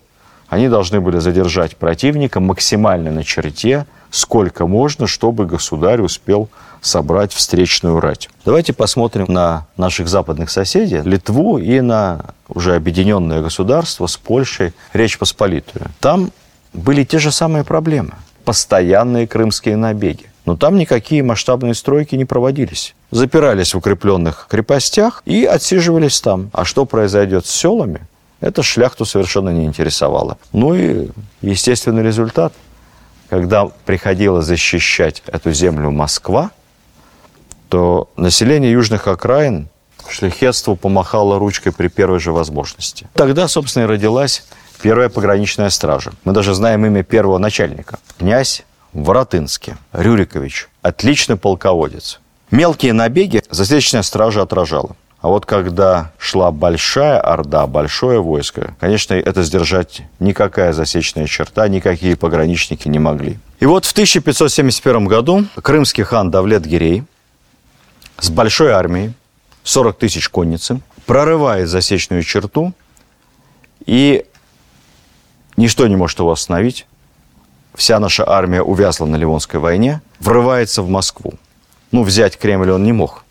Они 0.48 0.68
должны 0.68 1.00
были 1.00 1.18
задержать 1.18 1.76
противника 1.76 2.38
максимально 2.38 3.10
на 3.10 3.24
черте, 3.24 3.86
сколько 4.14 4.66
можно, 4.66 5.06
чтобы 5.06 5.44
государь 5.44 6.00
успел 6.00 6.48
собрать 6.80 7.32
встречную 7.32 7.98
рать. 7.98 8.28
Давайте 8.44 8.72
посмотрим 8.72 9.26
на 9.28 9.66
наших 9.76 10.08
западных 10.08 10.50
соседей, 10.50 11.00
Литву 11.02 11.58
и 11.58 11.80
на 11.80 12.34
уже 12.48 12.76
объединенное 12.76 13.42
государство 13.42 14.06
с 14.06 14.16
Польшей, 14.16 14.72
Речь 14.92 15.18
Посполитую. 15.18 15.86
Там 15.98 16.30
были 16.72 17.04
те 17.04 17.18
же 17.18 17.32
самые 17.32 17.64
проблемы. 17.64 18.12
Постоянные 18.44 19.26
крымские 19.26 19.76
набеги. 19.76 20.30
Но 20.44 20.56
там 20.56 20.76
никакие 20.76 21.22
масштабные 21.22 21.74
стройки 21.74 22.14
не 22.14 22.26
проводились. 22.26 22.94
Запирались 23.10 23.74
в 23.74 23.78
укрепленных 23.78 24.46
крепостях 24.48 25.22
и 25.24 25.44
отсиживались 25.44 26.20
там. 26.20 26.50
А 26.52 26.64
что 26.64 26.84
произойдет 26.84 27.46
с 27.46 27.50
селами, 27.50 28.00
это 28.40 28.62
шляхту 28.62 29.06
совершенно 29.06 29.48
не 29.48 29.64
интересовало. 29.64 30.36
Ну 30.52 30.74
и 30.74 31.08
естественный 31.40 32.02
результат. 32.02 32.52
Когда 33.30 33.66
приходило 33.66 34.42
защищать 34.42 35.22
эту 35.26 35.52
землю 35.52 35.90
Москва, 35.90 36.50
то 37.68 38.08
население 38.16 38.72
южных 38.72 39.08
окраин 39.08 39.68
шляхетству 40.14 40.76
помахало 40.76 41.38
ручкой 41.38 41.72
при 41.72 41.88
первой 41.88 42.20
же 42.20 42.32
возможности. 42.32 43.08
Тогда, 43.14 43.48
собственно, 43.48 43.84
и 43.84 43.86
родилась 43.86 44.44
первая 44.80 45.08
пограничная 45.08 45.70
стража. 45.70 46.12
Мы 46.24 46.32
даже 46.32 46.54
знаем 46.54 46.84
имя 46.86 47.02
первого 47.02 47.38
начальника. 47.38 47.98
Князь 48.18 48.64
Воротынский, 48.92 49.74
Рюрикович. 49.92 50.68
Отличный 50.82 51.36
полководец. 51.36 52.20
Мелкие 52.50 52.92
набеги 52.92 53.42
засечная 53.50 54.02
стража 54.02 54.42
отражала. 54.42 54.94
А 55.24 55.28
вот 55.28 55.46
когда 55.46 56.12
шла 56.18 56.50
большая 56.50 57.18
орда, 57.18 57.66
большое 57.66 58.20
войско, 58.20 58.74
конечно, 58.78 59.14
это 59.14 59.42
сдержать 59.42 60.02
никакая 60.18 60.74
засечная 60.74 61.26
черта, 61.26 61.66
никакие 61.66 62.14
пограничники 62.14 62.88
не 62.88 62.98
могли. 62.98 63.38
И 63.58 63.64
вот 63.64 63.86
в 63.86 63.92
1571 63.92 65.06
году 65.06 65.46
крымский 65.62 66.04
хан 66.04 66.30
Давлет 66.30 66.66
Гирей 66.66 67.04
с 68.18 68.28
большой 68.28 68.72
армией, 68.72 69.14
40 69.62 69.96
тысяч 69.96 70.28
конницы, 70.28 70.82
прорывает 71.06 71.70
засечную 71.70 72.22
черту, 72.22 72.74
и 73.86 74.26
ничто 75.56 75.86
не 75.86 75.96
может 75.96 76.18
его 76.18 76.32
остановить. 76.32 76.86
Вся 77.74 77.98
наша 77.98 78.28
армия 78.28 78.60
увязла 78.60 79.06
на 79.06 79.16
Ливонской 79.16 79.58
войне, 79.58 80.02
врывается 80.20 80.82
в 80.82 80.90
Москву. 80.90 81.32
Ну, 81.92 82.02
взять 82.02 82.36
Кремль 82.36 82.70
он 82.70 82.84
не 82.84 82.92
мог. 82.92 83.23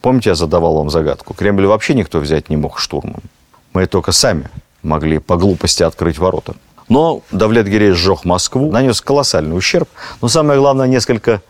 Помните, 0.00 0.30
я 0.30 0.34
задавал 0.34 0.76
вам 0.76 0.90
загадку? 0.90 1.34
Кремль 1.34 1.66
вообще 1.66 1.94
никто 1.94 2.20
взять 2.20 2.48
не 2.48 2.56
мог 2.56 2.78
штурмом. 2.78 3.22
Мы 3.72 3.86
только 3.86 4.12
сами 4.12 4.48
могли 4.82 5.18
по 5.18 5.36
глупости 5.36 5.82
открыть 5.82 6.18
ворота. 6.18 6.54
Но 6.88 7.22
Давлет 7.30 7.68
Гирей 7.68 7.92
сжег 7.92 8.24
Москву, 8.24 8.70
нанес 8.72 9.00
колоссальный 9.00 9.56
ущерб. 9.56 9.88
Но 10.22 10.28
самое 10.28 10.58
главное, 10.58 10.88
несколько 10.88 11.42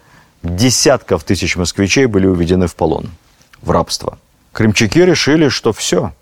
десятков 0.43 1.25
тысяч 1.25 1.57
москвичей 1.57 2.07
были 2.07 2.27
уведены 2.27 2.67
в 2.67 2.75
полон, 2.75 3.11
в 3.63 3.71
рабство. 3.71 4.19
Крымчаки 4.53 5.05
решили, 5.05 5.49
что 5.49 5.73
все. 5.73 6.13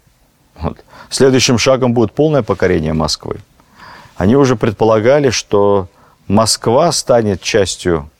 Вот. 0.57 0.79
Следующим 1.09 1.57
шагом 1.59 1.95
будет 1.95 2.13
полное 2.13 2.43
покорение 2.43 2.93
Москвы. 2.93 3.41
Они 4.17 4.37
уже 4.37 4.55
предполагали, 4.55 5.31
что 5.31 5.89
Москва 6.27 6.93
станет 6.93 7.41
частью 7.41 8.11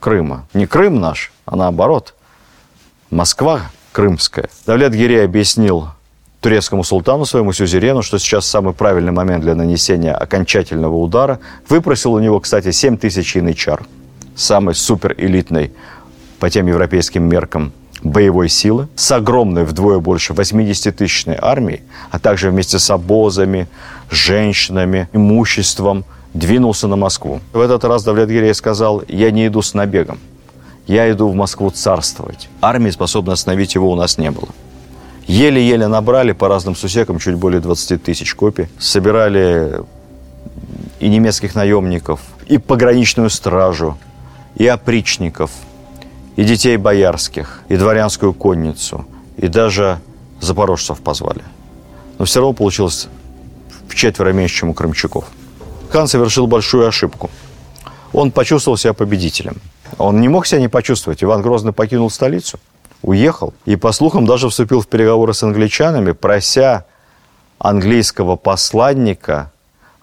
Крыма. 0.00 0.46
Не 0.52 0.66
Крым 0.66 1.00
наш, 1.00 1.32
а 1.46 1.56
наоборот– 1.56 2.14
Москва 3.14 3.70
крымская. 3.92 4.48
Давлет 4.66 4.92
Гирей 4.92 5.24
объяснил 5.24 5.86
турецкому 6.40 6.82
султану, 6.82 7.24
своему 7.24 7.52
сюзерену, 7.52 8.02
что 8.02 8.18
сейчас 8.18 8.44
самый 8.44 8.74
правильный 8.74 9.12
момент 9.12 9.44
для 9.44 9.54
нанесения 9.54 10.12
окончательного 10.12 10.96
удара. 10.96 11.38
Выпросил 11.68 12.14
у 12.14 12.18
него, 12.18 12.40
кстати, 12.40 12.72
7 12.72 12.96
тысяч 12.96 13.36
янычар, 13.36 13.86
самой 14.34 14.74
суперэлитной 14.74 15.72
по 16.40 16.50
тем 16.50 16.66
европейским 16.66 17.22
меркам 17.22 17.72
боевой 18.02 18.48
силы, 18.48 18.88
с 18.96 19.12
огромной 19.12 19.64
вдвое 19.64 20.00
больше 20.00 20.32
80-тысячной 20.32 21.38
армией, 21.40 21.82
а 22.10 22.18
также 22.18 22.50
вместе 22.50 22.80
с 22.80 22.90
обозами, 22.90 23.68
женщинами, 24.10 25.08
имуществом, 25.12 26.04
двинулся 26.34 26.88
на 26.88 26.96
Москву. 26.96 27.40
В 27.52 27.60
этот 27.60 27.84
раз 27.84 28.02
Давлет 28.02 28.28
Гирей 28.28 28.54
сказал, 28.54 29.04
я 29.06 29.30
не 29.30 29.46
иду 29.46 29.62
с 29.62 29.72
набегом, 29.72 30.18
я 30.86 31.10
иду 31.10 31.28
в 31.28 31.34
Москву 31.34 31.70
царствовать. 31.70 32.48
Армии, 32.60 32.90
способной 32.90 33.34
остановить 33.34 33.74
его, 33.74 33.90
у 33.90 33.94
нас 33.94 34.18
не 34.18 34.30
было. 34.30 34.48
Еле-еле 35.26 35.86
набрали 35.86 36.32
по 36.32 36.48
разным 36.48 36.76
сусекам 36.76 37.18
чуть 37.18 37.36
более 37.36 37.60
20 37.60 38.02
тысяч 38.02 38.34
копий. 38.34 38.68
Собирали 38.78 39.82
и 41.00 41.08
немецких 41.08 41.54
наемников, 41.54 42.20
и 42.46 42.58
пограничную 42.58 43.30
стражу, 43.30 43.96
и 44.56 44.66
опричников, 44.66 45.50
и 46.36 46.44
детей 46.44 46.76
боярских, 46.76 47.62
и 47.68 47.76
дворянскую 47.76 48.34
конницу, 48.34 49.06
и 49.38 49.48
даже 49.48 50.00
запорожцев 50.40 51.00
позвали. 51.00 51.42
Но 52.18 52.26
все 52.26 52.40
равно 52.40 52.52
получилось 52.52 53.08
в 53.88 53.94
четверо 53.94 54.32
меньше, 54.32 54.56
чем 54.56 54.70
у 54.70 54.74
крымчаков. 54.74 55.24
Хан 55.88 56.06
совершил 56.06 56.46
большую 56.46 56.86
ошибку. 56.86 57.30
Он 58.12 58.30
почувствовал 58.30 58.76
себя 58.76 58.92
победителем– 58.92 59.56
он 59.98 60.20
не 60.20 60.28
мог 60.28 60.46
себя 60.46 60.60
не 60.60 60.68
почувствовать. 60.68 61.22
Иван 61.22 61.42
Грозный 61.42 61.72
покинул 61.72 62.10
столицу, 62.10 62.58
уехал 63.02 63.54
и, 63.64 63.76
по 63.76 63.92
слухам, 63.92 64.26
даже 64.26 64.48
вступил 64.48 64.80
в 64.80 64.88
переговоры 64.88 65.34
с 65.34 65.42
англичанами, 65.42 66.12
прося 66.12 66.84
английского 67.58 68.36
посланника 68.36 69.50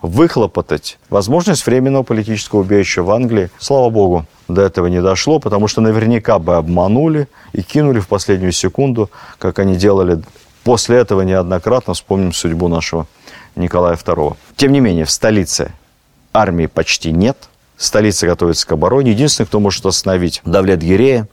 выхлопотать 0.02 0.98
возможность 1.10 1.66
временного 1.66 2.04
политического 2.04 2.62
убежища 2.62 3.04
в 3.04 3.12
Англии. 3.12 3.52
Слава 3.60 3.90
богу, 3.90 4.26
до 4.48 4.64
этого 4.64 4.88
не 4.88 5.02
дошло, 5.02 5.40
потому 5.40 5.68
что 5.68 5.82
наверняка 5.82 6.40
бы 6.40 6.56
обманули 6.56 7.28
и 7.54 7.62
кинули 7.62 8.00
в 8.00 8.08
последнюю 8.08 8.52
секунду, 8.52 9.12
как 9.38 9.60
они 9.60 9.76
делали 9.76 10.22
после 10.64 10.98
этого 10.98 11.22
неоднократно. 11.22 11.94
Вспомним 11.94 12.34
судьбу 12.34 12.68
нашего 12.68 13.06
Николая 13.56 13.96
II. 13.96 14.36
Тем 14.56 14.72
не 14.72 14.80
менее, 14.80 15.06
в 15.06 15.12
столице 15.12 15.72
армии 16.34 16.66
почти 16.66 17.12
нет– 17.12 17.38
столица 17.82 18.28
готовится 18.28 18.68
к 18.68 18.72
обороне. 18.72 19.12
Единственный, 19.12 19.48
кто 19.48 19.60
может 19.60 19.86
остановить 19.86 20.42
Давлет 20.46 20.80
Гирея, 20.80 21.28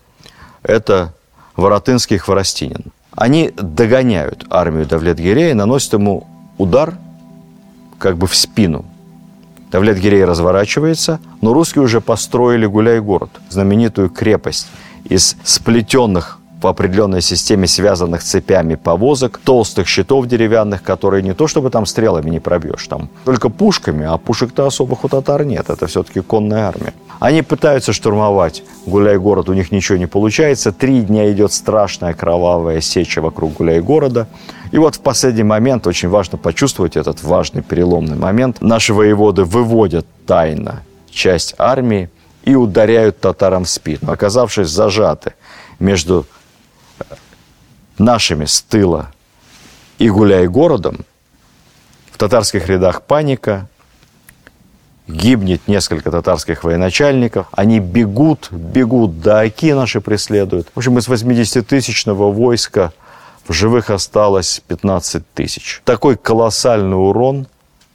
это 0.62 1.14
Воротынский 1.56 2.18
Хворостинин. 2.18 2.84
Они 3.12 3.52
догоняют 3.56 4.46
армию 4.50 4.86
Давлет 4.86 5.18
Гирея, 5.18 5.54
наносят 5.54 5.94
ему 5.94 6.26
удар 6.56 6.96
как 7.98 8.16
бы 8.16 8.26
в 8.26 8.34
спину. 8.34 8.84
Давлет 9.70 9.98
Гирей 9.98 10.24
разворачивается, 10.24 11.20
но 11.42 11.52
русские 11.52 11.84
уже 11.84 12.00
построили 12.00 12.64
Гуляй-город, 12.64 13.30
знаменитую 13.50 14.08
крепость 14.08 14.68
из 15.04 15.36
сплетенных 15.44 16.37
по 16.60 16.70
определенной 16.70 17.22
системе 17.22 17.66
связанных 17.66 18.22
цепями 18.22 18.74
повозок, 18.74 19.38
толстых 19.44 19.86
щитов 19.86 20.26
деревянных, 20.26 20.82
которые 20.82 21.22
не 21.22 21.34
то 21.34 21.46
чтобы 21.46 21.70
там 21.70 21.86
стрелами 21.86 22.30
не 22.30 22.40
пробьешь, 22.40 22.86
там 22.86 23.08
только 23.24 23.48
пушками, 23.48 24.06
а 24.06 24.16
пушек-то 24.18 24.66
особых 24.66 25.04
у 25.04 25.08
татар 25.08 25.44
нет, 25.44 25.70
это 25.70 25.86
все-таки 25.86 26.20
конная 26.20 26.68
армия. 26.68 26.92
Они 27.20 27.42
пытаются 27.42 27.92
штурмовать 27.92 28.62
Гуляй-город, 28.86 29.48
у 29.48 29.52
них 29.52 29.72
ничего 29.72 29.98
не 29.98 30.06
получается. 30.06 30.72
Три 30.72 31.00
дня 31.00 31.30
идет 31.32 31.52
страшная 31.52 32.14
кровавая 32.14 32.80
сеча 32.80 33.20
вокруг 33.20 33.54
Гуляй-города. 33.54 34.28
И 34.70 34.78
вот 34.78 34.94
в 34.94 35.00
последний 35.00 35.42
момент, 35.42 35.86
очень 35.86 36.08
важно 36.08 36.38
почувствовать 36.38 36.96
этот 36.96 37.22
важный 37.22 37.62
переломный 37.62 38.16
момент, 38.16 38.60
наши 38.60 38.94
воеводы 38.94 39.44
выводят 39.44 40.06
тайно 40.26 40.82
часть 41.10 41.54
армии 41.58 42.08
и 42.44 42.54
ударяют 42.54 43.20
татарам 43.20 43.64
в 43.64 43.68
спину, 43.68 44.12
оказавшись 44.12 44.68
зажаты 44.68 45.34
между 45.80 46.26
нашими 47.98 48.44
с 48.44 48.62
тыла 48.62 49.10
и 49.98 50.08
гуляй 50.08 50.46
городом, 50.46 51.04
в 52.12 52.18
татарских 52.18 52.68
рядах 52.68 53.02
паника, 53.02 53.68
гибнет 55.06 55.66
несколько 55.66 56.10
татарских 56.10 56.64
военачальников, 56.64 57.46
они 57.52 57.80
бегут, 57.80 58.48
бегут, 58.52 59.20
да 59.20 59.40
оки 59.40 59.72
наши 59.72 60.00
преследуют. 60.00 60.68
В 60.74 60.78
общем, 60.78 60.98
из 60.98 61.08
80-тысячного 61.08 62.30
войска 62.32 62.92
в 63.46 63.52
живых 63.52 63.90
осталось 63.90 64.60
15 64.68 65.22
тысяч. 65.32 65.80
Такой 65.84 66.16
колоссальный 66.16 66.96
урон 66.96 67.46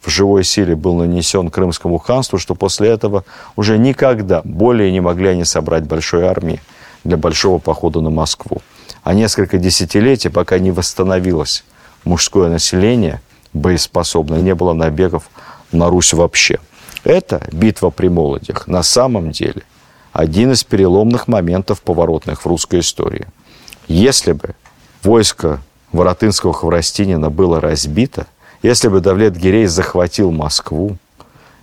в 0.02 0.10
живой 0.10 0.44
силе 0.44 0.76
был 0.76 0.96
нанесен 0.96 1.50
Крымскому 1.50 1.98
ханству, 2.00 2.40
что 2.40 2.56
после 2.56 2.90
этого 2.90 3.24
уже 3.56 3.78
никогда 3.78 4.42
более 4.44 4.92
не 4.92 5.00
могли 5.00 5.30
они 5.30 5.46
собрать 5.46 5.84
большой 5.84 6.24
армии 6.24 6.60
для 7.04 7.18
большого 7.18 7.60
похода 7.60 8.02
на 8.02 8.10
Москву 8.10 8.62
а 9.04 9.14
несколько 9.14 9.58
десятилетий, 9.58 10.30
пока 10.30 10.60
не 10.60 10.72
восстановилось 10.72 11.64
мужское 12.06 12.50
население 12.50 13.22
боеспособное, 13.54 14.42
не 14.42 14.56
было 14.56 14.74
набегов 14.74 15.30
на 15.72 15.90
Русь 15.90 16.14
вообще. 16.14 16.60
Это 17.04 17.46
битва 17.52 17.90
при 17.90 18.08
Молодях 18.08 18.68
на 18.68 18.84
самом 18.84 19.32
деле 19.32 19.64
один 20.14 20.52
из 20.52 20.64
переломных 20.64 21.28
моментов 21.28 21.82
поворотных 21.82 22.42
в 22.42 22.46
русской 22.46 22.80
истории. 22.80 23.28
Если 23.88 24.32
бы 24.34 24.56
войско 25.04 25.60
Воротынского 25.92 26.54
Хворостинина 26.54 27.30
было 27.30 27.60
разбито, 27.60 28.28
если 28.62 28.88
бы 28.88 29.02
Давлет 29.02 29.36
Гирей 29.36 29.66
захватил 29.66 30.32
Москву, 30.32 30.98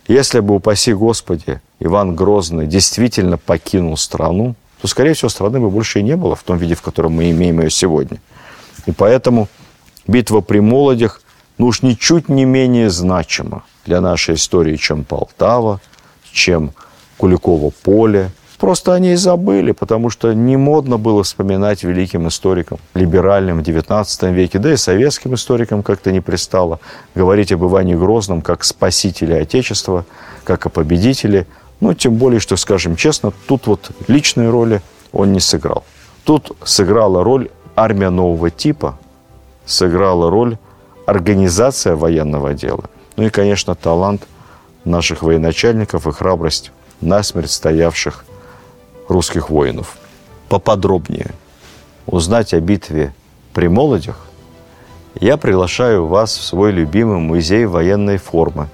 если 0.07 0.40
бы, 0.40 0.57
упаси 0.57 0.93
Господи, 0.93 1.61
Иван 1.79 2.16
Грозный 2.16 2.66
действительно 2.66 3.38
покинул 3.38 3.97
страну, 3.97 4.57
то, 4.81 4.88
скорее 4.88 5.14
всего, 5.14 5.29
страны 5.29 5.61
бы 5.61 5.71
больше 5.71 6.01
и 6.01 6.03
не 6.03 6.16
было 6.16 6.35
в 6.35 6.43
том 6.43 6.59
виде, 6.59 6.75
в 6.75 6.83
котором 6.83 7.12
мы 7.12 7.31
имеем 7.31 7.61
ее 7.61 7.71
сегодня. 7.71 8.21
И 8.87 8.93
поэтому 8.93 9.49
битва 10.07 10.40
при 10.40 10.61
Молодях, 10.61 11.21
ну 11.59 11.66
уж 11.66 11.83
ничуть 11.83 12.29
не 12.29 12.45
менее 12.45 12.90
значима 12.90 13.64
для 13.85 14.01
нашей 14.01 14.37
истории, 14.37 14.77
чем 14.77 15.05
Полтава, 15.05 15.81
чем 16.33 16.73
Куликово 17.19 17.71
поле. 17.83 18.31
Просто 18.59 18.93
они 18.93 19.12
и 19.12 19.16
забыли, 19.16 19.73
потому 19.73 20.11
что 20.11 20.35
не 20.35 20.57
модно 20.57 20.99
было 20.99 21.23
вспоминать 21.23 21.83
великим 21.83 22.29
историкам, 22.29 22.79
либеральным 22.95 23.62
в 23.62 23.66
XIX 23.66 24.33
веке, 24.33 24.59
да 24.59 24.73
и 24.73 24.77
советским 24.77 25.35
историкам 25.35 25.83
как-то 25.83 26.12
не 26.12 26.21
пристало 26.21 26.79
говорить 27.14 27.53
об 27.53 27.64
Иване 27.64 27.97
Грозном 27.97 28.43
как 28.43 28.64
спасителе 28.64 29.38
Отечества, 29.38 30.05
как 30.45 30.66
о 30.66 30.69
победителе. 30.69 31.47
Ну, 31.81 31.95
тем 31.95 32.14
более, 32.14 32.40
что, 32.40 32.57
скажем 32.57 32.97
честно, 32.97 33.33
тут 33.47 33.66
вот 33.66 33.90
личной 34.07 34.51
роли 34.51 34.83
он 35.12 35.33
не 35.33 35.40
сыграл. 35.40 35.85
Тут 36.25 36.57
сыграла 36.64 37.25
роль 37.25 37.51
армия 37.75 38.11
нового 38.11 38.51
типа, 38.51 38.99
сыграла 39.64 40.31
роль 40.31 40.59
организация 41.07 41.97
военного 41.97 42.55
дела. 42.55 42.85
Ну 43.16 43.25
и, 43.25 43.31
конечно, 43.31 43.75
талант 43.75 44.27
наших 44.85 45.23
военачальников 45.23 46.07
и 46.07 46.12
храбрость 46.12 46.73
насмерть 47.01 47.51
стоявших 47.51 48.25
русских 49.09 49.51
воинов. 49.51 49.97
Поподробнее 50.49 51.33
узнать 52.07 52.55
о 52.55 52.61
битве 52.61 53.14
при 53.53 53.69
Молодях 53.69 54.27
я 55.14 55.37
приглашаю 55.37 56.07
вас 56.07 56.37
в 56.37 56.45
свой 56.45 56.73
любимый 56.73 57.19
музей 57.19 57.66
военной 57.66 58.19
формы 58.19 58.69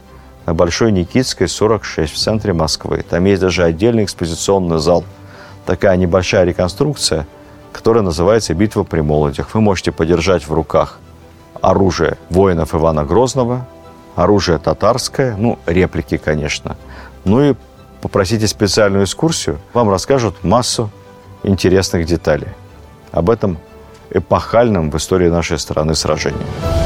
на 0.47 0.55
Большой 0.55 0.93
Никитской, 0.93 1.49
46, 1.49 2.13
в 2.13 2.17
центре 2.17 2.53
Москвы. 2.53 3.05
Там 3.09 3.25
есть 3.25 3.43
даже 3.43 3.65
отдельный 3.65 4.05
экспозиционный 4.05 4.79
зал. 4.79 5.05
Такая 5.67 5.97
небольшая 5.97 6.45
реконструкция, 6.45 7.27
которая 7.73 8.05
называется 8.05 8.55
«Битва 8.55 8.85
при 8.85 9.01
Молодях». 9.01 9.53
Вы 9.53 9.61
можете 9.61 9.91
подержать 9.91 10.47
в 10.47 10.53
руках 10.53 11.01
оружие 11.61 12.17
воинов 12.31 12.75
Ивана 12.75 13.05
Грозного, 13.05 13.67
оружие 14.15 14.59
татарское, 14.59 15.37
ну, 15.37 15.59
реплики, 15.67 16.17
конечно, 16.17 16.77
ну 17.25 17.43
и 17.43 17.55
попросите 18.01 18.47
специальную 18.47 19.05
экскурсию, 19.05 19.59
вам 19.73 19.91
расскажут 19.91 20.45
массу 20.45 20.91
интересных 21.43 22.07
деталей 22.07 22.49
об 23.11 23.31
этом 23.31 23.59
эпохальном 24.11 24.91
в 24.91 24.97
истории 24.97 25.29
нашей 25.29 25.59
страны 25.59 25.95
сражении. 25.95 26.86